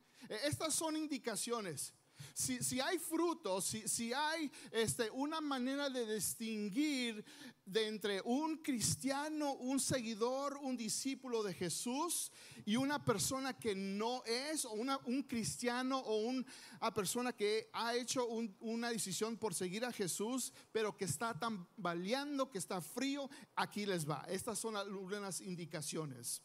estas 0.46 0.74
son 0.74 0.98
indicaciones 0.98 1.94
si, 2.34 2.80
hay 2.80 2.98
frutos, 2.98 3.66
si, 3.66 4.14
hay 4.14 4.52
este, 4.72 5.10
una 5.12 5.40
manera 5.42 5.90
de 5.90 6.16
distinguir 6.16 7.24
de 7.66 7.88
entre 7.88 8.22
un 8.22 8.58
cristiano, 8.58 9.54
un 9.54 9.80
seguidor, 9.80 10.58
un 10.62 10.76
discípulo 10.76 11.44
de 11.44 11.54
Jesús 11.54 12.32
y 12.66 12.76
una 12.76 13.04
persona 13.04 13.58
que 13.58 13.76
no 13.76 14.24
es, 14.26 14.66
o 14.66 14.72
un 14.72 15.24
cristiano 15.24 16.00
o 16.00 16.18
una 16.18 16.94
persona 16.94 17.34
que 17.34 17.70
ha 17.74 17.96
hecho 17.96 18.28
una 18.60 18.90
decisión 18.90 19.38
por 19.38 19.54
seguir 19.54 19.86
a 19.86 19.92
Jesús, 19.92 20.52
pero 20.72 20.98
que 20.98 21.06
está 21.06 21.38
tambaleando, 21.40 22.50
que 22.50 22.58
está 22.58 22.82
frío, 22.82 23.30
aquí 23.56 23.86
les 23.86 24.10
va. 24.10 24.26
Estas 24.28 24.60
son 24.60 24.76
algunas 24.76 25.40
indicaciones. 25.42 26.42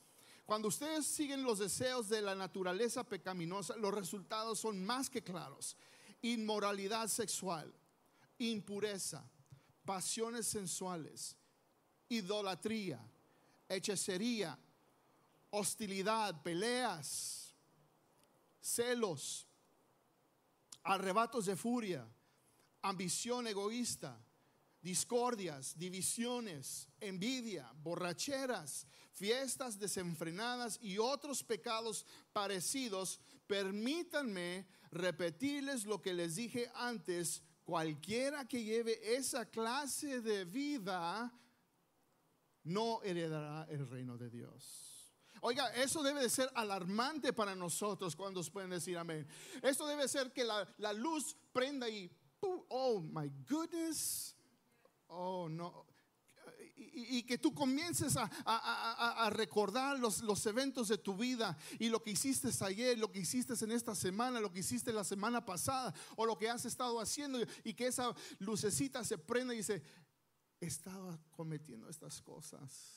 Cuando 0.49 0.69
ustedes 0.69 1.05
siguen 1.05 1.43
los 1.43 1.59
deseos 1.59 2.09
de 2.09 2.23
la 2.23 2.35
naturaleza 2.35 3.05
pecaminosa, 3.05 3.77
los 3.77 3.93
resultados 3.93 4.59
son 4.59 4.83
más 4.83 5.11
que 5.11 5.23
claros. 5.23 5.77
Inmoralidad 6.23 7.09
sexual, 7.09 7.71
impureza, 8.39 9.23
pasiones 9.85 10.47
sensuales, 10.47 11.37
idolatría, 12.09 12.99
hechicería, 13.69 14.59
hostilidad, 15.51 16.43
peleas, 16.43 17.55
celos, 18.59 19.47
arrebatos 20.83 21.45
de 21.45 21.57
furia, 21.57 22.09
ambición 22.81 23.49
egoísta, 23.49 24.19
discordias, 24.89 25.77
divisiones, 25.77 26.89
envidia, 26.99 27.71
borracheras, 27.83 28.87
fiestas 29.13 29.79
desenfrenadas 29.79 30.79
y 30.81 30.97
otros 30.97 31.45
pecados 31.45 32.07
parecidos, 32.33 33.21
permítanme 33.47 34.67
repetirles 34.91 35.85
lo 35.85 36.01
que 36.01 36.15
les 36.15 36.37
dije 36.37 36.71
antes, 36.75 37.43
cualquiera 37.65 38.49
que 38.49 38.65
lleve 38.65 38.99
esa 39.15 39.45
clase 39.45 40.23
de 40.23 40.47
vida 40.47 41.31
no 42.65 43.03
heredará 43.03 43.67
el 43.69 43.87
reino 43.91 44.17
de 44.17 44.31
Dios. 44.31 45.13
Oiga, 45.43 45.69
eso 45.75 46.03
debe 46.03 46.23
de 46.23 46.31
ser 46.31 46.51
alarmante 46.55 47.35
para 47.35 47.55
nosotros 47.55 48.17
cuando 48.17 48.43
pueden 48.45 48.71
decir 48.71 48.97
amén. 48.97 49.29
Esto 49.61 49.87
debe 49.87 50.09
ser 50.09 50.33
que 50.33 50.45
la, 50.45 50.93
luz 50.95 51.37
prenda 51.53 51.91
y, 51.91 52.11
oh 52.41 53.01
my 53.01 53.31
goodness, 53.47 54.35
oh 55.09 55.49
no, 55.49 55.87
y, 56.95 57.23
que 57.25 57.39
tú 57.39 57.55
comiences 57.55 58.17
a, 58.17 59.31
recordar 59.31 59.99
los, 59.99 60.23
los, 60.23 60.45
eventos 60.47 60.89
de 60.89 60.99
tu 60.99 61.17
vida 61.17 61.57
y 61.79 61.89
lo 61.89 62.03
que 62.03 62.11
hiciste 62.11 62.49
ayer, 62.65 62.99
lo 62.99 63.11
que 63.11 63.21
hiciste 63.21 63.55
en 63.65 63.73
esta 63.73 63.95
semana, 63.95 64.41
lo 64.41 64.53
que 64.53 64.61
hiciste 64.61 64.93
la 64.93 65.05
semana 65.05 65.45
pasada 65.45 65.95
o 66.17 66.27
lo 66.27 66.39
que 66.39 66.49
has 66.49 66.65
estado 66.65 67.01
haciendo 67.01 67.39
y 67.65 67.75
que 67.75 67.87
esa 67.87 68.15
lucecita 68.39 69.05
se 69.05 69.19
prenda 69.19 69.55
y 69.55 69.59
dice, 69.59 69.83
estaba 70.61 71.19
cometiendo 71.31 71.89
estas 71.89 72.21
cosas. 72.23 72.95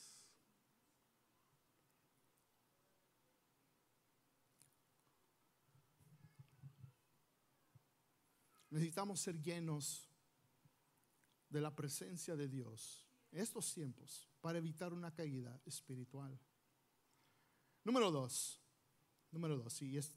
Necesitamos 8.70 9.20
ser 9.20 9.40
llenos 9.42 10.11
de 11.52 11.60
la 11.60 11.74
presencia 11.74 12.34
de 12.34 12.48
Dios 12.48 13.06
estos 13.30 13.72
tiempos 13.72 14.28
para 14.40 14.58
evitar 14.58 14.92
una 14.92 15.12
caída 15.12 15.60
espiritual. 15.64 16.38
Número 17.84 18.10
dos, 18.10 18.60
número 19.30 19.56
dos, 19.56 19.72
sí, 19.72 19.96
es, 19.96 20.10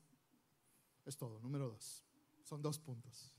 es 1.05 1.17
todo, 1.17 1.39
número 1.39 1.69
dos, 1.69 2.03
son 2.43 2.61
dos 2.61 2.79
puntos. 2.79 3.33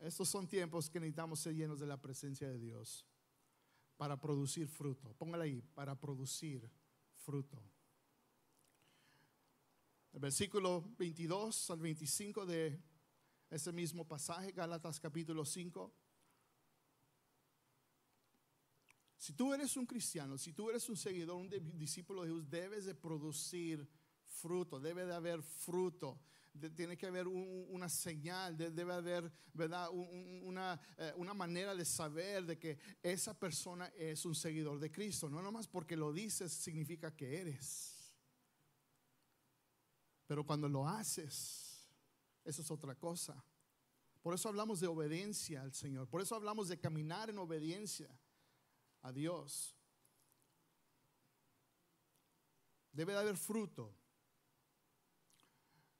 Estos 0.00 0.30
son 0.30 0.48
tiempos 0.48 0.88
que 0.88 0.98
necesitamos 0.98 1.40
ser 1.40 1.54
llenos 1.54 1.78
de 1.78 1.86
la 1.86 2.00
presencia 2.00 2.48
de 2.48 2.58
Dios 2.58 3.06
para 3.98 4.18
producir 4.18 4.66
fruto. 4.66 5.12
Póngale 5.14 5.44
ahí, 5.44 5.62
para 5.74 5.94
producir 5.94 6.70
fruto. 7.16 7.62
El 10.12 10.20
versículo 10.20 10.82
22 10.96 11.70
al 11.70 11.80
25 11.80 12.46
de 12.46 12.80
ese 13.50 13.72
mismo 13.72 14.06
pasaje, 14.06 14.52
Gálatas 14.52 15.00
capítulo 15.00 15.44
5. 15.44 15.92
Si 19.16 19.34
tú 19.34 19.52
eres 19.52 19.76
un 19.76 19.84
cristiano, 19.84 20.38
si 20.38 20.52
tú 20.52 20.70
eres 20.70 20.88
un 20.88 20.96
seguidor, 20.96 21.36
un 21.36 21.50
discípulo 21.76 22.22
de 22.22 22.28
Jesús, 22.28 22.48
debes 22.48 22.86
de 22.86 22.94
producir 22.94 23.86
fruto, 24.24 24.80
debe 24.80 25.04
de 25.04 25.14
haber 25.14 25.42
fruto. 25.42 26.20
tiene 26.74 26.96
que 26.96 27.06
haber 27.06 27.28
una 27.28 27.88
señal, 27.88 28.56
debe 28.56 28.92
haber 28.94 29.30
¿verdad? 29.52 29.90
una, 29.90 30.80
eh, 30.96 31.12
una, 31.16 31.34
manera 31.34 31.74
de 31.74 31.84
saber 31.84 32.46
de 32.46 32.58
que 32.58 32.78
esa 33.02 33.38
persona 33.38 33.86
es 33.88 34.24
un 34.24 34.34
seguidor 34.34 34.78
de 34.78 34.90
Cristo. 34.90 35.28
No 35.28 35.42
nomás 35.42 35.66
porque 35.68 35.96
lo 35.96 36.12
dices 36.12 36.52
significa 36.52 37.14
que 37.14 37.40
eres. 37.40 38.14
Pero 40.26 40.46
cuando 40.46 40.68
lo 40.68 40.88
haces, 40.88 41.69
eso 42.44 42.62
es 42.62 42.70
otra 42.70 42.94
cosa. 42.94 43.44
Por 44.22 44.34
eso 44.34 44.48
hablamos 44.48 44.80
de 44.80 44.86
obediencia 44.86 45.62
al 45.62 45.72
Señor. 45.72 46.08
Por 46.08 46.20
eso 46.20 46.34
hablamos 46.34 46.68
de 46.68 46.78
caminar 46.78 47.30
en 47.30 47.38
obediencia 47.38 48.08
a 49.02 49.12
Dios. 49.12 49.76
Debe 52.92 53.12
de 53.12 53.18
haber 53.18 53.36
fruto. 53.36 53.94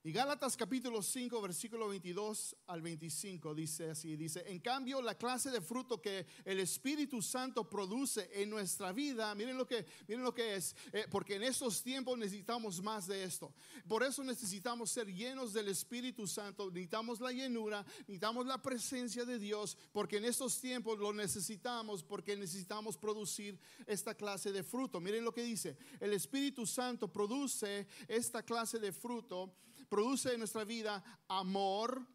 Y 0.02 0.12
Gálatas 0.12 0.56
capítulo 0.56 1.02
5, 1.02 1.42
versículo 1.42 1.86
22 1.86 2.56
al 2.68 2.80
25 2.80 3.54
dice 3.54 3.90
así, 3.90 4.16
dice, 4.16 4.42
en 4.46 4.58
cambio 4.58 5.02
la 5.02 5.14
clase 5.14 5.50
de 5.50 5.60
fruto 5.60 6.00
que 6.00 6.26
el 6.46 6.58
Espíritu 6.58 7.20
Santo 7.20 7.68
produce 7.68 8.30
en 8.32 8.48
nuestra 8.48 8.92
vida, 8.92 9.34
miren 9.34 9.58
lo 9.58 9.66
que, 9.66 9.84
miren 10.08 10.24
lo 10.24 10.32
que 10.32 10.54
es, 10.54 10.74
eh, 10.94 11.04
porque 11.10 11.34
en 11.34 11.42
estos 11.42 11.82
tiempos 11.82 12.16
necesitamos 12.16 12.82
más 12.82 13.06
de 13.08 13.24
esto. 13.24 13.52
Por 13.86 14.02
eso 14.02 14.24
necesitamos 14.24 14.90
ser 14.90 15.06
llenos 15.12 15.52
del 15.52 15.68
Espíritu 15.68 16.26
Santo, 16.26 16.70
necesitamos 16.70 17.20
la 17.20 17.30
llenura, 17.30 17.84
necesitamos 17.98 18.46
la 18.46 18.56
presencia 18.62 19.26
de 19.26 19.38
Dios, 19.38 19.76
porque 19.92 20.16
en 20.16 20.24
estos 20.24 20.62
tiempos 20.62 20.98
lo 20.98 21.12
necesitamos, 21.12 22.02
porque 22.02 22.38
necesitamos 22.38 22.96
producir 22.96 23.60
esta 23.86 24.14
clase 24.14 24.50
de 24.50 24.62
fruto. 24.62 24.98
Miren 24.98 25.26
lo 25.26 25.34
que 25.34 25.42
dice, 25.42 25.76
el 26.00 26.14
Espíritu 26.14 26.64
Santo 26.64 27.12
produce 27.12 27.86
esta 28.08 28.42
clase 28.42 28.78
de 28.78 28.92
fruto 28.92 29.52
produce 29.90 30.32
en 30.32 30.38
nuestra 30.38 30.64
vida 30.64 31.02
amor, 31.28 32.06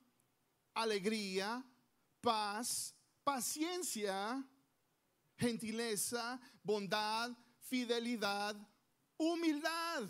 alegría, 0.74 1.64
paz, 2.22 2.96
paciencia, 3.24 4.44
gentileza, 5.36 6.40
bondad, 6.64 7.32
fidelidad, 7.60 8.56
humildad. 9.18 10.08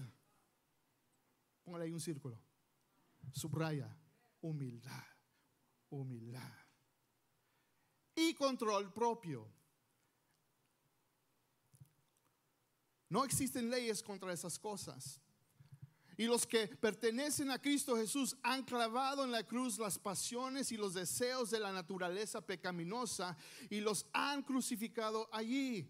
Póngale 1.63 1.85
ahí 1.85 1.91
un 1.91 1.99
círculo. 1.99 2.39
Subraya, 3.33 3.97
humildad, 4.41 5.03
humildad. 5.89 6.53
Y 8.13 8.35
control 8.35 8.93
propio. 8.93 9.51
No 13.09 13.25
existen 13.25 13.71
leyes 13.71 14.03
contra 14.03 14.31
esas 14.31 14.59
cosas. 14.59 15.19
Y 16.17 16.25
los 16.25 16.45
que 16.47 16.67
pertenecen 16.67 17.51
a 17.51 17.61
Cristo 17.61 17.97
Jesús 17.97 18.37
han 18.41 18.63
clavado 18.63 19.23
en 19.23 19.31
la 19.31 19.43
cruz 19.43 19.77
las 19.77 19.99
pasiones 19.99 20.71
y 20.71 20.77
los 20.77 20.93
deseos 20.93 21.49
de 21.49 21.59
la 21.59 21.71
naturaleza 21.71 22.41
pecaminosa 22.41 23.35
y 23.69 23.81
los 23.81 24.05
han 24.13 24.43
crucificado 24.43 25.27
allí. 25.31 25.89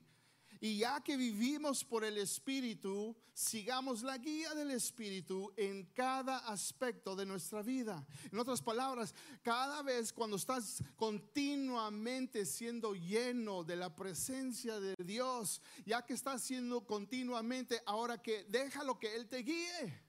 Y 0.62 0.80
ya 0.80 1.02
que 1.02 1.18
vivimos 1.18 1.84
por 1.84 2.04
el 2.04 2.18
Espíritu, 2.18 3.16
sigamos 3.34 4.02
la 4.02 4.18
guía 4.18 4.54
del 4.56 4.72
Espíritu 4.72 5.54
en 5.58 5.86
cada 5.94 6.38
aspecto 6.40 7.16
de 7.16 7.26
nuestra 7.26 7.62
vida. 7.62 8.06
En 8.32 8.40
otras 8.40 8.62
palabras, 8.62 9.14
cada 9.44 9.82
vez 9.84 10.14
cuando 10.14 10.38
estás 10.38 10.82
continuamente 10.96 12.46
siendo 12.46 12.96
lleno 12.96 13.64
de 13.64 13.76
la 13.76 13.96
presencia 13.96 14.80
de 14.80 14.96
Dios, 15.04 15.62
ya 15.86 16.04
que 16.06 16.14
estás 16.14 16.42
siendo 16.42 16.86
continuamente, 16.88 17.82
ahora 17.86 18.22
que 18.22 18.46
déjalo 18.46 18.98
que 18.98 19.14
Él 19.16 19.28
te 19.28 19.40
guíe. 19.40 20.06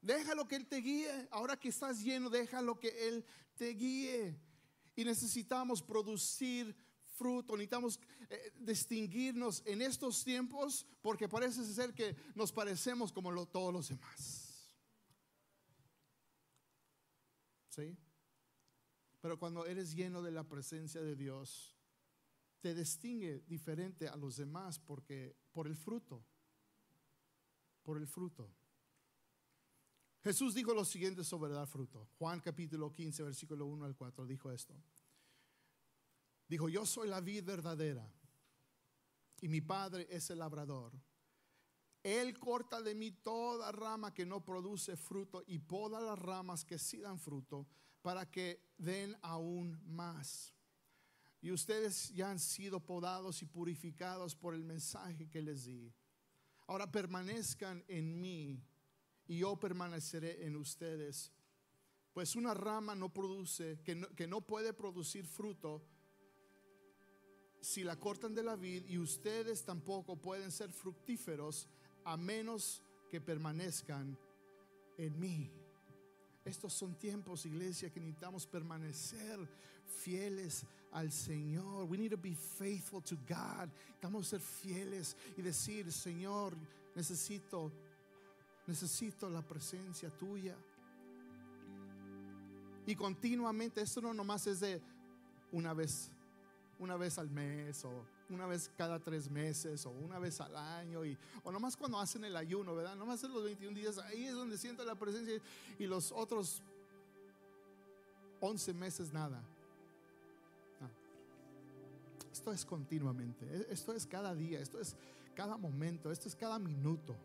Déjalo 0.00 0.46
que 0.46 0.56
Él 0.56 0.66
te 0.66 0.76
guíe. 0.76 1.28
Ahora 1.30 1.58
que 1.58 1.68
estás 1.68 2.02
lleno, 2.02 2.30
déjalo 2.30 2.78
que 2.78 3.08
Él 3.08 3.24
te 3.56 3.68
guíe. 3.70 4.38
Y 4.96 5.04
necesitamos 5.04 5.82
producir 5.82 6.74
fruto, 7.18 7.56
necesitamos 7.56 8.00
eh, 8.30 8.52
distinguirnos 8.58 9.62
en 9.66 9.82
estos 9.82 10.22
tiempos 10.22 10.86
porque 11.02 11.28
parece 11.28 11.64
ser 11.64 11.92
que 11.92 12.16
nos 12.34 12.52
parecemos 12.52 13.12
como 13.12 13.46
todos 13.46 13.72
los 13.72 13.88
demás. 13.88 14.76
¿Sí? 17.70 17.96
Pero 19.20 19.38
cuando 19.38 19.66
eres 19.66 19.94
lleno 19.94 20.22
de 20.22 20.30
la 20.30 20.44
presencia 20.48 21.00
de 21.00 21.16
Dios, 21.16 21.76
te 22.60 22.74
distingue 22.74 23.40
diferente 23.46 24.08
a 24.08 24.16
los 24.16 24.36
demás 24.36 24.78
porque 24.78 25.36
por 25.52 25.66
el 25.66 25.76
fruto, 25.76 26.24
por 27.82 27.98
el 27.98 28.06
fruto. 28.06 28.57
Jesús 30.22 30.54
dijo 30.54 30.74
lo 30.74 30.84
siguiente 30.84 31.22
sobre 31.24 31.52
dar 31.52 31.66
fruto. 31.66 32.08
Juan 32.18 32.40
capítulo 32.40 32.92
15, 32.92 33.22
versículo 33.22 33.66
1 33.66 33.84
al 33.84 33.96
4 33.96 34.26
dijo 34.26 34.50
esto. 34.50 34.74
Dijo, 36.48 36.68
yo 36.68 36.86
soy 36.86 37.08
la 37.08 37.20
vid 37.20 37.44
verdadera 37.44 38.10
y 39.40 39.48
mi 39.48 39.60
padre 39.60 40.06
es 40.10 40.30
el 40.30 40.38
labrador. 40.38 40.92
Él 42.02 42.38
corta 42.38 42.80
de 42.80 42.94
mí 42.94 43.10
toda 43.10 43.70
rama 43.70 44.14
que 44.14 44.24
no 44.24 44.44
produce 44.44 44.96
fruto 44.96 45.42
y 45.46 45.58
poda 45.58 46.00
las 46.00 46.18
ramas 46.18 46.64
que 46.64 46.78
sí 46.78 47.00
dan 47.00 47.18
fruto 47.18 47.66
para 48.02 48.30
que 48.30 48.72
den 48.78 49.16
aún 49.22 49.78
más. 49.84 50.54
Y 51.40 51.52
ustedes 51.52 52.08
ya 52.14 52.30
han 52.30 52.38
sido 52.38 52.80
podados 52.80 53.42
y 53.42 53.46
purificados 53.46 54.34
por 54.34 54.54
el 54.54 54.64
mensaje 54.64 55.28
que 55.28 55.42
les 55.42 55.64
di. 55.64 55.92
Ahora 56.66 56.90
permanezcan 56.90 57.84
en 57.88 58.20
mí 58.20 58.64
y 59.28 59.38
yo 59.38 59.56
permaneceré 59.56 60.44
en 60.46 60.56
ustedes. 60.56 61.30
Pues 62.12 62.34
una 62.34 62.54
rama 62.54 62.94
no 62.94 63.12
produce, 63.12 63.78
que 63.84 64.26
no, 64.26 64.40
puede 64.40 64.72
producir 64.72 65.26
fruto 65.26 65.84
si 67.60 67.84
la 67.84 67.96
cortan 67.96 68.34
de 68.34 68.42
la 68.42 68.56
vid 68.56 68.84
y 68.88 68.98
ustedes 68.98 69.64
tampoco 69.64 70.16
pueden 70.16 70.50
ser 70.50 70.72
fructíferos 70.72 71.68
a 72.04 72.16
menos 72.16 72.82
que 73.10 73.20
permanezcan 73.20 74.18
en 74.96 75.20
mí. 75.20 75.50
Estos 76.44 76.72
son 76.72 76.98
tiempos, 76.98 77.44
iglesia, 77.44 77.90
que 77.90 78.00
necesitamos 78.00 78.46
permanecer 78.46 79.38
fieles 79.84 80.64
al 80.92 81.12
Señor. 81.12 81.84
We 81.84 81.98
need 81.98 82.10
to 82.10 82.16
be 82.16 82.34
faithful 82.34 83.02
to 83.02 83.16
God. 83.28 83.68
Necesitamos 83.68 84.28
ser 84.28 84.40
fieles 84.40 85.16
y 85.36 85.42
decir, 85.42 85.92
Señor, 85.92 86.56
necesito, 86.94 87.70
necesito 88.68 89.28
la 89.28 89.42
presencia 89.42 90.10
tuya. 90.10 90.54
Y 92.86 92.94
continuamente, 92.94 93.80
esto 93.80 94.00
no 94.00 94.14
nomás 94.14 94.46
es 94.46 94.60
de 94.60 94.80
una 95.50 95.74
vez 95.74 96.12
una 96.78 96.96
vez 96.96 97.18
al 97.18 97.28
mes 97.28 97.84
o 97.84 98.06
una 98.30 98.46
vez 98.46 98.70
cada 98.76 99.00
tres 99.00 99.28
meses 99.28 99.84
o 99.84 99.90
una 99.90 100.18
vez 100.18 100.40
al 100.40 100.54
año 100.56 101.04
y, 101.04 101.18
o 101.42 101.50
nomás 101.50 101.76
cuando 101.76 101.98
hacen 101.98 102.24
el 102.24 102.36
ayuno, 102.36 102.74
¿verdad? 102.74 102.94
Nomás 102.94 103.24
en 103.24 103.32
los 103.32 103.42
21 103.42 103.74
días, 103.74 103.98
ahí 103.98 104.26
es 104.26 104.34
donde 104.34 104.56
siento 104.56 104.84
la 104.84 104.94
presencia 104.94 105.40
y 105.78 105.86
los 105.86 106.12
otros 106.12 106.62
11 108.40 108.74
meses 108.74 109.12
nada. 109.12 109.42
Esto 112.32 112.52
es 112.52 112.64
continuamente, 112.64 113.44
e, 113.46 113.72
esto 113.72 113.92
es 113.92 114.06
cada 114.06 114.34
día, 114.34 114.60
esto 114.60 114.78
es 114.80 114.94
cada 115.34 115.56
momento, 115.56 116.12
esto 116.12 116.28
es 116.28 116.36
cada 116.36 116.58
minuto. 116.60 117.16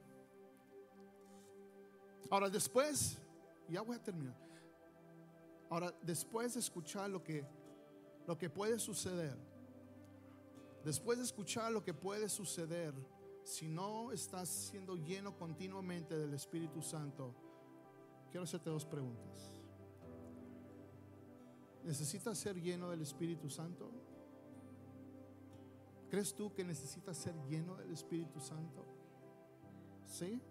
Ahora 2.30 2.50
después, 2.50 3.18
ya 3.70 3.82
voy 3.82 3.98
a 3.98 4.04
terminar. 4.04 4.36
Ahora 5.70 5.94
después 6.02 6.54
de 6.54 6.60
escuchar 6.60 7.10
lo 7.10 7.24
que 7.24 7.46
lo 8.26 8.38
que 8.38 8.50
puede 8.50 8.80
suceder, 8.80 9.38
después 10.84 11.18
de 11.18 11.26
escuchar 11.26 11.72
lo 11.72 11.84
que 11.84 11.94
puede 11.94 12.30
suceder, 12.30 12.94
si 13.44 13.68
no 13.68 14.12
estás 14.12 14.48
siendo 14.50 14.96
lleno 14.96 15.38
continuamente 15.38 16.18
del 16.18 16.34
Espíritu 16.34 16.82
Santo, 16.82 17.36
quiero 18.32 18.46
hacerte 18.46 18.70
dos 18.70 18.86
preguntas. 18.86 19.62
¿Necesitas 21.84 22.38
ser 22.38 22.62
lleno 22.62 22.90
del 22.90 23.02
Espíritu 23.02 23.50
Santo? 23.50 23.92
¿Crees 26.10 26.34
tú 26.34 26.54
que 26.54 26.64
necesitas 26.64 27.18
ser 27.18 27.36
lleno 27.50 27.76
del 27.76 27.92
Espíritu 27.92 28.40
Santo? 28.40 28.86
¿Sí? 30.06 30.42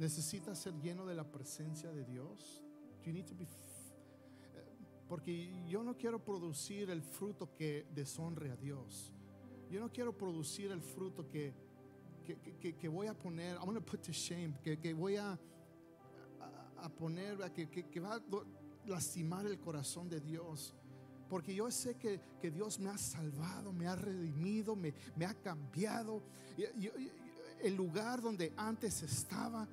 ¿Necesitas 0.00 0.58
ser 0.58 0.72
lleno 0.80 1.04
de 1.04 1.14
la 1.14 1.30
presencia 1.30 1.92
de 1.92 2.04
Dios? 2.04 2.62
You 3.04 3.12
need 3.12 3.26
to 3.26 3.34
be 3.36 3.46
porque 5.10 5.52
yo 5.66 5.82
no 5.82 5.96
quiero 5.96 6.24
producir 6.24 6.88
el 6.88 7.02
fruto 7.02 7.52
que 7.52 7.84
deshonre 7.92 8.52
a 8.52 8.56
Dios. 8.56 9.12
Yo 9.68 9.80
no 9.80 9.90
quiero 9.90 10.16
producir 10.16 10.70
el 10.70 10.80
fruto 10.80 11.26
que, 11.28 11.52
que, 12.78 12.88
voy 12.88 13.08
a 13.08 13.14
poner, 13.14 13.56
I'm 13.56 13.66
going 13.66 13.80
put 13.80 14.00
to 14.02 14.12
shame, 14.12 14.54
que, 14.62 14.94
voy 14.94 15.16
a, 15.16 15.36
a, 16.78 16.88
poner, 16.90 17.38
que, 17.52 17.98
va 17.98 18.14
a 18.14 18.20
lastimar 18.86 19.46
el 19.46 19.58
corazón 19.58 20.08
de 20.08 20.20
Dios. 20.20 20.74
Porque 21.28 21.56
yo 21.56 21.68
sé 21.72 21.96
que, 21.96 22.20
Dios 22.52 22.78
me 22.78 22.90
ha 22.90 22.96
salvado, 22.96 23.72
me 23.72 23.88
ha 23.88 23.96
redimido, 23.96 24.76
me, 24.76 24.94
me 25.16 25.26
ha 25.26 25.34
cambiado. 25.34 26.22
el 27.64 27.74
lugar 27.74 28.22
donde 28.22 28.52
antes 28.56 29.02
estaba 29.02 29.68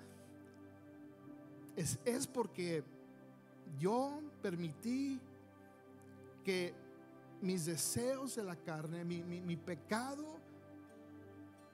es, 1.78 2.00
es 2.04 2.26
porque 2.26 2.84
yo 3.80 4.20
permití 4.42 5.20
que 6.44 6.74
mis 7.42 7.66
deseos 7.68 8.36
de 8.36 8.44
la 8.44 8.56
carne, 8.56 9.06
mi, 9.06 9.56
pecado, 9.56 10.40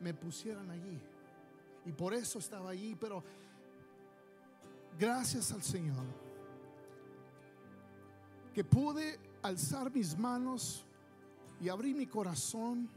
me 0.01 0.13
pusieran 0.13 0.69
allí. 0.69 0.99
Y 1.85 1.93
por 1.93 2.13
eso 2.13 2.39
estaba 2.39 2.71
allí. 2.71 2.95
Pero 2.99 3.23
gracias 4.99 5.53
al 5.53 5.63
Señor, 5.63 6.03
que 8.53 8.65
pude 8.65 9.17
alzar 9.41 9.89
mis 9.89 10.17
manos 10.17 10.85
y 11.61 11.69
abrir 11.69 11.95
mi 11.95 12.07
corazón 12.07 12.89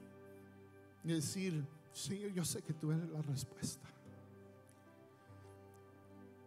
y 1.05 1.13
decir, 1.13 1.65
Señor, 1.93 2.33
yo 2.33 2.45
sé 2.45 2.63
que 2.63 2.73
tú 2.73 2.91
eres 2.91 3.09
la 3.11 3.23
respuesta. 3.23 3.96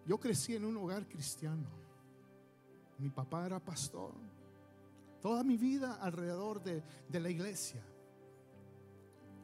Yo 0.09 0.19
crecí 0.19 0.55
en 0.55 0.65
un 0.65 0.75
hogar 0.75 1.07
cristiano. 1.07 1.67
Mi 2.97 3.11
papá 3.11 3.45
era 3.45 3.63
pastor. 3.63 4.15
Toda 5.21 5.43
mi 5.43 5.55
vida 5.55 5.99
alrededor 6.01 6.63
de, 6.63 6.81
la 7.11 7.29
iglesia. 7.29 7.85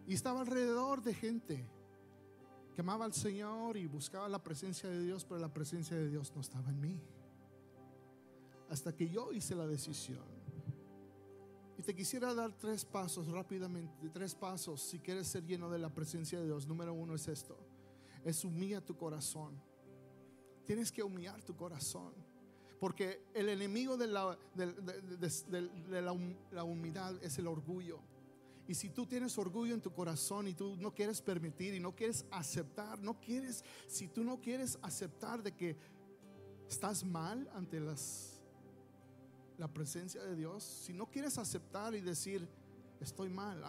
Y 0.08 0.16
estaba 0.16 0.42
alrededor 0.42 1.04
de 1.04 1.14
gente 1.14 1.70
que 2.74 2.82
amaba 2.82 3.06
al 3.06 3.14
Señor 3.14 3.78
y 3.78 3.86
buscaba 3.86 4.28
la 4.28 4.42
presencia 4.42 4.90
de 4.90 5.04
Dios, 5.04 5.24
pero 5.24 5.40
la 5.40 5.54
presencia 5.54 5.96
de 5.96 6.10
Dios 6.10 6.34
no 6.34 6.42
estaba 6.42 6.68
en 6.72 6.82
mí. 6.82 7.00
Hasta 8.68 8.92
que 8.96 9.08
yo 9.08 9.32
hice 9.34 9.54
la 9.54 9.68
decisión. 9.68 10.26
Y 11.78 11.84
te 11.84 11.94
quisiera 11.94 12.34
dar 12.34 12.54
tres 12.54 12.86
pasos 12.86 13.28
rápidamente, 13.28 14.10
tres 14.10 14.34
pasos 14.34 14.82
si 14.82 14.98
quieres 14.98 15.28
ser 15.28 15.46
lleno 15.46 15.70
de 15.70 15.78
la 15.78 15.94
presencia 15.94 16.40
de 16.40 16.46
Dios. 16.46 16.66
Número 16.66 16.92
uno 16.92 17.14
es 17.14 17.28
esto, 17.28 17.56
es 18.24 18.44
humilla 18.44 18.84
tu 18.84 18.98
corazón. 18.98 19.75
Tienes 20.66 20.92
que 20.92 21.04
humillar 21.04 21.42
tu 21.44 21.56
corazón. 21.56 22.14
Porque 22.80 23.22
el 23.34 23.50
enemigo 23.50 23.98
de 23.98 24.08
la, 24.08 24.38
la, 26.52 26.64
humildad 26.64 27.16
es 27.24 27.38
el 27.38 27.48
orgullo. 27.48 28.00
Y 28.68 28.74
si 28.74 28.90
tú 28.90 29.06
tienes 29.06 29.38
orgullo 29.38 29.74
en 29.74 29.82
tu 29.82 29.94
corazón 29.94 30.48
y 30.48 30.54
tú 30.54 30.76
no 30.78 30.94
quieres 30.94 31.22
permitir 31.22 31.74
y 31.74 31.80
no 31.80 31.96
quieres 31.96 32.26
aceptar, 32.32 33.00
no 33.00 33.20
quieres, 33.22 33.64
si 33.88 34.08
tú 34.08 34.24
no 34.24 34.42
quieres 34.42 34.78
aceptar 34.82 35.42
de 35.42 35.54
que 35.54 35.78
estás 36.68 37.04
mal 37.04 37.50
ante 37.54 37.80
las, 37.80 38.42
la 39.58 39.68
presencia 39.68 40.22
de 40.24 40.36
Dios, 40.36 40.64
si 40.64 40.94
no 40.94 41.10
quieres 41.10 41.38
aceptar 41.38 41.94
y 41.94 42.02
decir, 42.02 42.48
estoy 43.00 43.30
mal, 43.30 43.64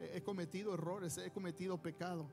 he 0.00 0.22
cometido 0.22 0.72
errores, 0.72 1.18
he 1.18 1.30
cometido 1.32 1.76
pecado, 1.82 2.28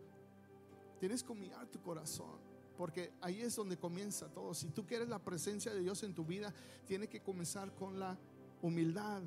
tienes 0.99 1.23
que 1.23 1.31
humillar 1.31 1.67
tu 1.67 1.81
corazón 1.81 2.44
porque 2.77 3.13
ahí 3.21 3.41
es 3.41 3.55
donde 3.55 3.77
comienza 3.77 4.27
todo. 4.27 4.53
Si 4.53 4.69
tú 4.69 4.85
quieres 4.85 5.09
la 5.09 5.19
presencia 5.19 5.73
de 5.73 5.81
Dios 5.81 6.03
en 6.03 6.13
tu 6.13 6.25
vida, 6.25 6.53
tiene 6.85 7.07
que 7.07 7.21
comenzar 7.21 7.73
con 7.73 7.99
la 7.99 8.17
humildad. 8.61 9.21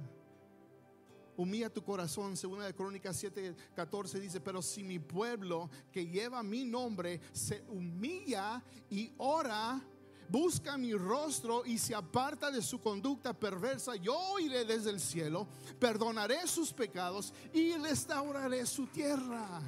Humilla 1.37 1.71
tu 1.71 1.85
corazón, 1.85 2.37
segunda 2.37 2.67
de 2.67 2.75
Crónicas 2.75 3.17
7, 3.17 3.55
14 3.77 4.19
dice, 4.19 4.41
pero 4.41 4.61
si 4.61 4.83
mi 4.83 4.99
pueblo 4.99 5.71
que 5.93 6.07
lleva 6.07 6.43
mi 6.43 6.65
nombre 6.65 7.21
se 7.33 7.63
humilla 7.69 8.63
y 8.91 9.13
ora, 9.19 9.81
busca 10.29 10.77
mi 10.77 10.93
rostro 10.95 11.65
y 11.65 11.79
se 11.79 11.95
aparta 11.95 12.51
de 12.51 12.61
su 12.61 12.81
conducta 12.81 13.33
perversa, 13.33 13.95
yo 13.95 14.39
iré 14.41 14.65
desde 14.65 14.91
el 14.91 15.01
cielo, 15.01 15.47
perdonaré 15.79 16.47
sus 16.49 16.73
pecados 16.73 17.33
y 17.53 17.73
restauraré 17.75 18.67
su 18.67 18.87
tierra. 18.89 19.61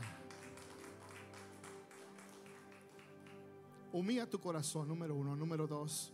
Humilla 3.93 4.29
tu 4.29 4.41
corazón, 4.41 4.89
número 4.89 5.15
uno. 5.15 5.35
Número 5.35 5.67
dos, 5.67 6.13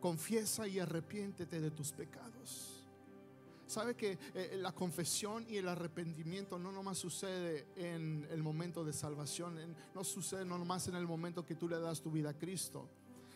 confiesa 0.00 0.68
y 0.68 0.78
arrepiéntete 0.78 1.60
de 1.60 1.70
tus 1.70 1.92
pecados. 1.92 2.86
Sabe 3.66 3.94
que 3.94 4.18
eh, 4.34 4.56
la 4.60 4.72
confesión 4.72 5.46
y 5.48 5.56
el 5.56 5.68
arrepentimiento 5.68 6.58
no 6.58 6.70
nomás 6.70 6.98
sucede 6.98 7.66
en 7.76 8.26
el 8.30 8.42
momento 8.42 8.84
de 8.84 8.92
salvación, 8.92 9.58
no 9.94 10.04
sucede 10.04 10.44
no 10.44 10.58
nomás 10.58 10.86
en 10.88 10.96
el 10.96 11.06
momento 11.06 11.46
que 11.46 11.54
tú 11.54 11.68
le 11.68 11.80
das 11.80 12.02
tu 12.02 12.10
vida 12.10 12.30
a 12.30 12.34
Cristo 12.34 12.88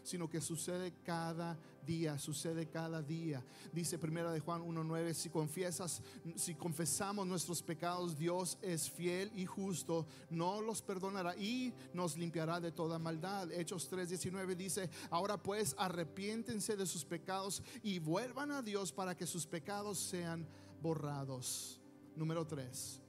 sino 0.09 0.29
que 0.29 0.41
sucede 0.41 0.93
cada 1.05 1.59
día, 1.87 2.19
sucede 2.19 2.69
cada 2.69 3.03
día. 3.03 3.45
Dice 3.73 3.99
primera 3.99 4.33
de 4.33 4.41
Juan 4.41 4.63
1:9, 4.63 5.15
si 5.15 5.31
confiesas, 5.31 6.03
si 6.37 6.55
confesamos 6.55 7.27
nuestros 7.27 7.63
pecados, 7.63 8.17
Dios 8.19 8.59
es 8.63 8.91
fiel 8.91 9.31
y 9.35 9.47
justo, 9.47 10.07
no 10.31 10.61
los 10.61 10.83
perdonará 10.83 11.37
y 11.37 11.73
nos 11.93 12.17
limpiará 12.17 12.61
de 12.61 12.73
toda 12.73 12.99
maldad. 12.99 13.51
Hechos 13.53 13.91
3:19 13.91 14.57
dice, 14.57 14.91
ahora 15.11 15.37
pues 15.43 15.75
arrepiéntense 15.79 16.77
de 16.77 16.87
sus 16.87 17.05
pecados 17.05 17.63
y 17.83 17.99
vuelvan 17.99 18.51
a 18.53 18.63
Dios 18.63 18.93
para 18.93 19.17
que 19.17 19.27
sus 19.27 19.47
pecados 19.47 19.99
sean 19.99 20.47
borrados. 20.83 21.81
Número 22.17 22.47
3. 22.47 23.01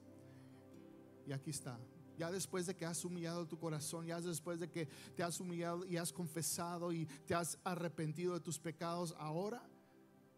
Y 1.28 1.32
aquí 1.32 1.52
está, 1.52 1.80
ya 2.20 2.30
después 2.30 2.66
de 2.66 2.76
que 2.76 2.86
has 2.86 3.06
humillado 3.06 3.48
tu 3.48 3.58
corazón, 3.58 4.06
ya 4.06 4.20
después 4.20 4.60
de 4.60 4.70
que 4.70 4.88
te 5.16 5.24
has 5.24 5.40
humillado 5.40 5.86
y 5.86 5.96
has 5.96 6.12
confesado 6.12 6.92
y 6.92 7.06
te 7.26 7.34
has 7.34 7.58
arrepentido 7.64 8.34
de 8.34 8.42
tus 8.42 8.60
pecados, 8.60 9.16
ahora 9.18 9.64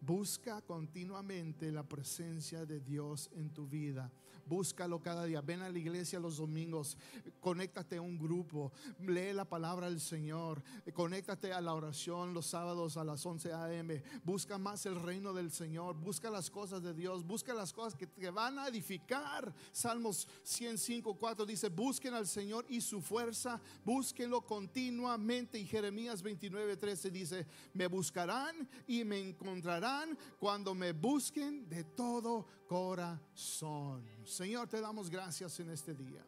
busca 0.00 0.62
continuamente 0.62 1.72
la 1.72 1.82
presencia 1.82 2.64
de 2.64 2.78
Dios 2.78 3.28
en 3.34 3.50
tu 3.50 3.66
vida. 3.66 4.12
Búscalo 4.46 5.00
cada 5.00 5.24
día. 5.24 5.40
Ven 5.40 5.62
a 5.62 5.68
la 5.68 5.78
iglesia 5.78 6.20
los 6.20 6.36
domingos. 6.36 6.96
Conéctate 7.40 7.96
a 7.96 8.02
un 8.02 8.18
grupo. 8.18 8.72
Lee 9.00 9.32
la 9.32 9.44
palabra 9.44 9.88
del 9.88 10.00
Señor. 10.00 10.62
Conéctate 10.92 11.52
a 11.52 11.60
la 11.60 11.74
oración 11.74 12.34
los 12.34 12.46
sábados 12.46 12.96
a 12.96 13.04
las 13.04 13.24
11 13.24 13.52
a.m. 13.52 14.02
Busca 14.24 14.58
más 14.58 14.86
el 14.86 15.00
reino 15.00 15.32
del 15.32 15.50
Señor. 15.50 15.96
Busca 15.96 16.30
las 16.30 16.50
cosas 16.50 16.82
de 16.82 16.94
Dios. 16.94 17.24
Busca 17.24 17.54
las 17.54 17.72
cosas 17.72 17.94
que 17.94 18.06
te 18.06 18.30
van 18.30 18.58
a 18.58 18.68
edificar. 18.68 19.52
Salmos 19.72 20.28
105, 20.42 21.14
4 21.14 21.46
dice: 21.46 21.68
Busquen 21.68 22.14
al 22.14 22.26
Señor 22.26 22.66
y 22.68 22.80
su 22.80 23.00
fuerza. 23.00 23.60
Búsquenlo 23.84 24.42
continuamente. 24.42 25.58
Y 25.58 25.66
Jeremías 25.66 26.22
29, 26.22 26.76
13 26.76 27.10
dice: 27.10 27.46
Me 27.74 27.86
buscarán 27.86 28.68
y 28.86 29.04
me 29.04 29.20
encontrarán 29.20 30.16
cuando 30.38 30.74
me 30.74 30.92
busquen 30.92 31.68
de 31.68 31.84
todo 31.84 32.46
corazón. 32.66 34.04
Señor, 34.24 34.68
te 34.68 34.80
damos 34.80 35.10
gracias 35.10 35.58
en 35.60 35.70
este 35.70 35.94
día. 35.94 36.24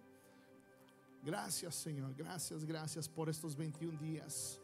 Gracias, 1.22 1.74
Señor. 1.74 2.14
Gracias, 2.14 2.64
gracias 2.64 3.08
por 3.08 3.28
estos 3.28 3.56
21 3.56 3.98
días. 3.98 4.60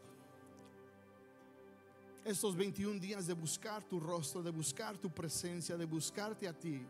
Estos 2.24 2.54
21 2.54 3.00
días 3.00 3.26
de 3.26 3.32
buscar 3.32 3.82
tu 3.84 3.98
rostro, 3.98 4.42
de 4.42 4.50
buscar 4.50 4.98
tu 4.98 5.10
presencia, 5.10 5.76
de 5.76 5.86
buscarte 5.86 6.46
a 6.46 6.52
ti. 6.52 6.86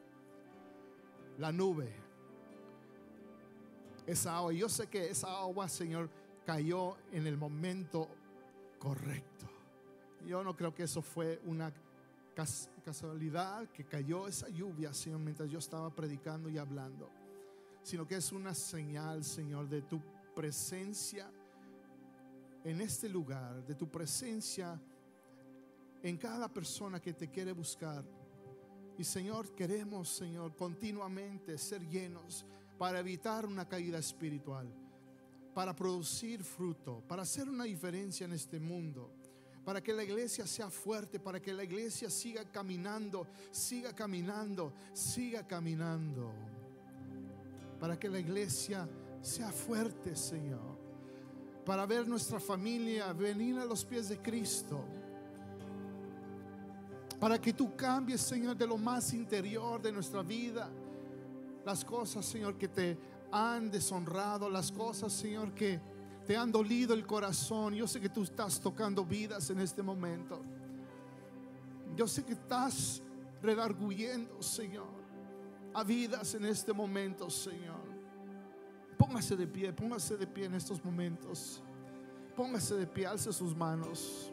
La 1.38 1.52
nube. 1.52 1.92
Esa 4.06 4.36
agua. 4.36 4.52
Yo 4.52 4.68
sé 4.68 4.88
que 4.88 5.08
esa 5.08 5.28
agua, 5.38 5.68
Señor, 5.68 6.10
cayó 6.44 6.96
en 7.12 7.26
el 7.26 7.36
momento 7.36 8.08
correcto. 8.78 9.46
Yo 10.26 10.42
no 10.42 10.56
creo 10.56 10.74
que 10.74 10.82
eso 10.82 11.00
fue 11.00 11.40
una 11.44 11.72
casualidad 12.34 13.68
que 13.68 13.84
cayó 13.84 14.26
esa 14.26 14.48
lluvia, 14.48 14.92
Señor, 14.92 15.20
mientras 15.20 15.48
yo 15.50 15.58
estaba 15.58 15.94
predicando 15.94 16.48
y 16.48 16.58
hablando, 16.58 17.10
sino 17.82 18.06
que 18.06 18.16
es 18.16 18.32
una 18.32 18.54
señal, 18.54 19.24
Señor, 19.24 19.68
de 19.68 19.82
tu 19.82 20.00
presencia 20.34 21.30
en 22.64 22.80
este 22.80 23.08
lugar, 23.08 23.66
de 23.66 23.74
tu 23.74 23.90
presencia 23.90 24.80
en 26.02 26.16
cada 26.16 26.48
persona 26.48 27.00
que 27.00 27.12
te 27.12 27.28
quiere 27.28 27.52
buscar. 27.52 28.04
Y 28.98 29.04
Señor, 29.04 29.54
queremos, 29.54 30.08
Señor, 30.08 30.54
continuamente 30.54 31.56
ser 31.58 31.86
llenos 31.88 32.44
para 32.78 33.00
evitar 33.00 33.46
una 33.46 33.66
caída 33.68 33.98
espiritual, 33.98 34.72
para 35.54 35.74
producir 35.74 36.44
fruto, 36.44 37.02
para 37.06 37.22
hacer 37.22 37.48
una 37.48 37.64
diferencia 37.64 38.24
en 38.24 38.32
este 38.32 38.60
mundo 38.60 39.19
para 39.64 39.82
que 39.82 39.92
la 39.92 40.02
iglesia 40.02 40.46
sea 40.46 40.70
fuerte, 40.70 41.20
para 41.20 41.40
que 41.40 41.52
la 41.52 41.64
iglesia 41.64 42.08
siga 42.08 42.44
caminando, 42.44 43.26
siga 43.50 43.94
caminando, 43.94 44.72
siga 44.92 45.46
caminando. 45.46 46.32
Para 47.78 47.98
que 47.98 48.08
la 48.08 48.18
iglesia 48.18 48.88
sea 49.20 49.50
fuerte, 49.50 50.16
Señor. 50.16 50.78
Para 51.64 51.86
ver 51.86 52.08
nuestra 52.08 52.40
familia 52.40 53.12
venir 53.12 53.58
a 53.58 53.64
los 53.64 53.84
pies 53.84 54.08
de 54.08 54.18
Cristo. 54.18 54.84
Para 57.18 57.38
que 57.38 57.52
tú 57.52 57.76
cambies, 57.76 58.22
Señor, 58.22 58.56
de 58.56 58.66
lo 58.66 58.78
más 58.78 59.12
interior 59.12 59.80
de 59.80 59.92
nuestra 59.92 60.22
vida. 60.22 60.70
Las 61.66 61.84
cosas, 61.84 62.24
Señor, 62.24 62.56
que 62.56 62.68
te 62.68 62.98
han 63.30 63.70
deshonrado, 63.70 64.48
las 64.48 64.72
cosas, 64.72 65.12
Señor, 65.12 65.52
que 65.52 65.78
te 66.30 66.36
han 66.36 66.52
dolido 66.52 66.94
el 66.94 67.04
corazón. 67.04 67.74
Yo 67.74 67.88
sé 67.88 68.00
que 68.00 68.08
tú 68.08 68.22
estás 68.22 68.60
tocando 68.60 69.04
vidas 69.04 69.50
en 69.50 69.58
este 69.58 69.82
momento. 69.82 70.40
Yo 71.96 72.06
sé 72.06 72.24
que 72.24 72.34
estás 72.34 73.02
redarguyendo, 73.42 74.40
Señor, 74.40 74.86
a 75.74 75.82
vidas 75.82 76.32
en 76.36 76.44
este 76.44 76.72
momento, 76.72 77.28
Señor. 77.28 77.82
Póngase 78.96 79.34
de 79.34 79.48
pie, 79.48 79.72
póngase 79.72 80.16
de 80.16 80.24
pie 80.24 80.44
en 80.44 80.54
estos 80.54 80.84
momentos. 80.84 81.64
Póngase 82.36 82.76
de 82.76 82.86
pie, 82.86 83.08
alce 83.08 83.32
sus 83.32 83.56
manos. 83.56 84.32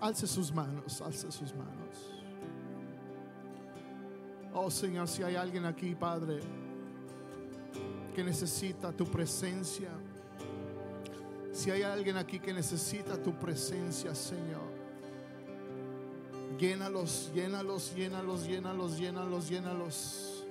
Alce 0.00 0.28
sus 0.28 0.54
manos, 0.54 1.02
alce 1.02 1.32
sus 1.32 1.52
manos. 1.52 2.12
Oh 4.54 4.70
Señor, 4.70 5.08
si 5.08 5.24
hay 5.24 5.34
alguien 5.34 5.64
aquí, 5.64 5.96
Padre 5.96 6.61
que 8.14 8.22
necesita 8.22 8.92
tu 8.92 9.04
presencia. 9.06 9.90
Si 11.52 11.70
hay 11.70 11.82
alguien 11.82 12.16
aquí 12.16 12.38
que 12.38 12.52
necesita 12.52 13.20
tu 13.22 13.32
presencia, 13.38 14.14
Señor, 14.14 14.70
llénalos, 16.58 17.30
llénalos, 17.34 17.94
llénalos, 17.94 18.46
llénalos, 18.46 18.98
llénalos, 18.98 19.48
llénalos. 19.48 20.44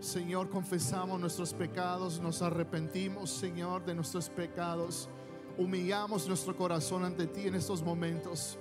Señor, 0.00 0.50
confesamos 0.50 1.18
nuestros 1.18 1.54
pecados, 1.54 2.20
nos 2.20 2.42
arrepentimos, 2.42 3.30
Señor, 3.30 3.84
de 3.84 3.94
nuestros 3.94 4.28
pecados. 4.28 5.08
Humillamos 5.56 6.28
nuestro 6.28 6.54
corazón 6.56 7.04
ante 7.04 7.26
ti 7.26 7.46
en 7.46 7.54
estos 7.54 7.82
momentos 7.82 8.58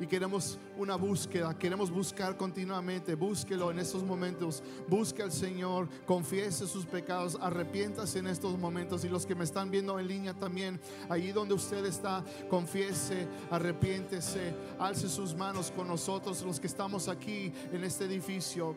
y 0.00 0.06
queremos 0.06 0.58
una 0.76 0.96
búsqueda, 0.96 1.56
queremos 1.58 1.90
buscar 1.90 2.36
continuamente, 2.36 3.14
búsquelo 3.14 3.70
en 3.70 3.78
estos 3.78 4.02
momentos, 4.02 4.62
busque 4.88 5.22
al 5.22 5.32
Señor, 5.32 5.88
confiese 6.06 6.66
sus 6.66 6.84
pecados, 6.84 7.38
arrepiéntase 7.40 8.18
en 8.18 8.26
estos 8.26 8.58
momentos 8.58 9.04
y 9.04 9.08
los 9.08 9.26
que 9.26 9.34
me 9.34 9.44
están 9.44 9.70
viendo 9.70 9.98
en 9.98 10.08
línea 10.08 10.34
también, 10.34 10.80
allí 11.08 11.32
donde 11.32 11.54
usted 11.54 11.84
está, 11.84 12.24
confiese, 12.48 13.26
arrepiéntese, 13.50 14.54
alce 14.78 15.08
sus 15.08 15.34
manos 15.34 15.70
con 15.70 15.88
nosotros, 15.88 16.42
los 16.42 16.58
que 16.58 16.66
estamos 16.66 17.08
aquí 17.08 17.52
en 17.72 17.84
este 17.84 18.04
edificio, 18.04 18.76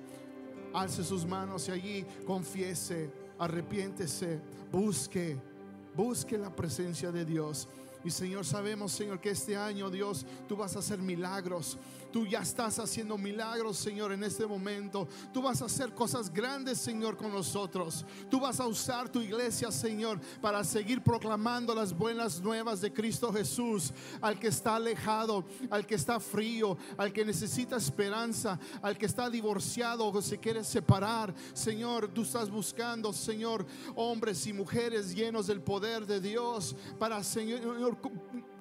alce 0.74 1.04
sus 1.04 1.26
manos 1.26 1.68
y 1.68 1.72
allí 1.72 2.06
confiese, 2.26 3.10
arrepiéntese, 3.40 4.40
busque, 4.72 5.38
busque 5.96 6.38
la 6.38 6.56
presencia 6.56 7.12
de 7.12 7.26
Dios. 7.26 7.68
Y 8.08 8.10
Señor, 8.10 8.46
sabemos, 8.46 8.94
Señor, 8.94 9.20
que 9.20 9.32
este 9.32 9.58
año, 9.58 9.90
Dios, 9.90 10.26
tú 10.48 10.56
vas 10.56 10.78
a 10.78 10.80
hacer 10.80 11.00
milagros. 11.00 11.78
Tú 12.18 12.26
ya 12.26 12.40
estás 12.40 12.80
haciendo 12.80 13.16
milagros, 13.16 13.78
Señor, 13.78 14.12
en 14.12 14.24
este 14.24 14.48
momento. 14.48 15.08
Tú 15.32 15.44
vas 15.44 15.62
a 15.62 15.66
hacer 15.66 15.94
cosas 15.94 16.34
grandes, 16.34 16.80
Señor, 16.80 17.16
con 17.16 17.32
nosotros. 17.32 18.04
Tú 18.28 18.40
vas 18.40 18.60
a 18.60 18.66
usar 18.66 19.08
tu 19.08 19.22
iglesia, 19.22 19.70
Señor, 19.70 20.20
para 20.42 20.64
seguir 20.64 21.04
proclamando 21.04 21.76
las 21.76 21.96
buenas 21.96 22.42
nuevas 22.42 22.82
de 22.82 22.92
Cristo 22.92 23.32
Jesús 23.32 23.94
al 24.20 24.40
que 24.40 24.48
está 24.48 24.78
alejado, 24.78 25.46
al 25.70 25.86
que 25.86 25.94
está 25.94 26.20
frío, 26.20 26.76
al 26.98 27.14
que 27.14 27.24
necesita 27.24 27.76
esperanza, 27.76 28.60
al 28.82 28.98
que 28.98 29.06
está 29.06 29.30
divorciado 29.30 30.08
o 30.08 30.20
se 30.20 30.40
quiere 30.40 30.64
separar. 30.64 31.36
Señor, 31.54 32.08
tú 32.08 32.24
estás 32.24 32.50
buscando, 32.50 33.14
Señor, 33.14 33.64
hombres 33.94 34.48
y 34.48 34.54
mujeres 34.54 35.14
llenos 35.14 35.46
del 35.46 35.62
poder 35.62 36.08
de 36.08 36.20
Dios 36.20 36.76
para, 36.98 37.24
Señor, 37.24 37.96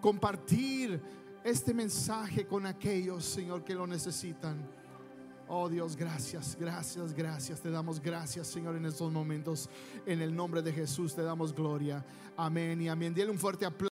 compartir 0.03 1.01
este 1.47 1.73
mensaje 1.73 2.45
con 2.45 2.67
aquellos, 2.67 3.25
Señor, 3.25 3.63
que 3.63 3.73
lo 3.73 3.87
necesitan. 3.87 4.69
Oh 5.47 5.69
Dios, 5.69 5.95
gracias, 5.95 6.57
gracias, 6.59 7.15
gracias. 7.15 7.61
Te 7.61 7.71
damos 7.71 8.03
gracias, 8.03 8.49
Señor, 8.49 8.75
en 8.75 8.85
estos 8.85 9.13
momentos. 9.13 9.71
En 10.05 10.21
el 10.21 10.35
nombre 10.35 10.61
de 10.61 10.73
Jesús 10.73 11.15
te 11.15 11.23
damos 11.23 11.55
gloria. 11.55 12.05
Amén 12.37 12.83
y 12.83 12.89
amén. 12.89 13.15
Dile 13.15 13.31
un 13.31 13.39
fuerte 13.39 13.65
aplauso. 13.65 13.87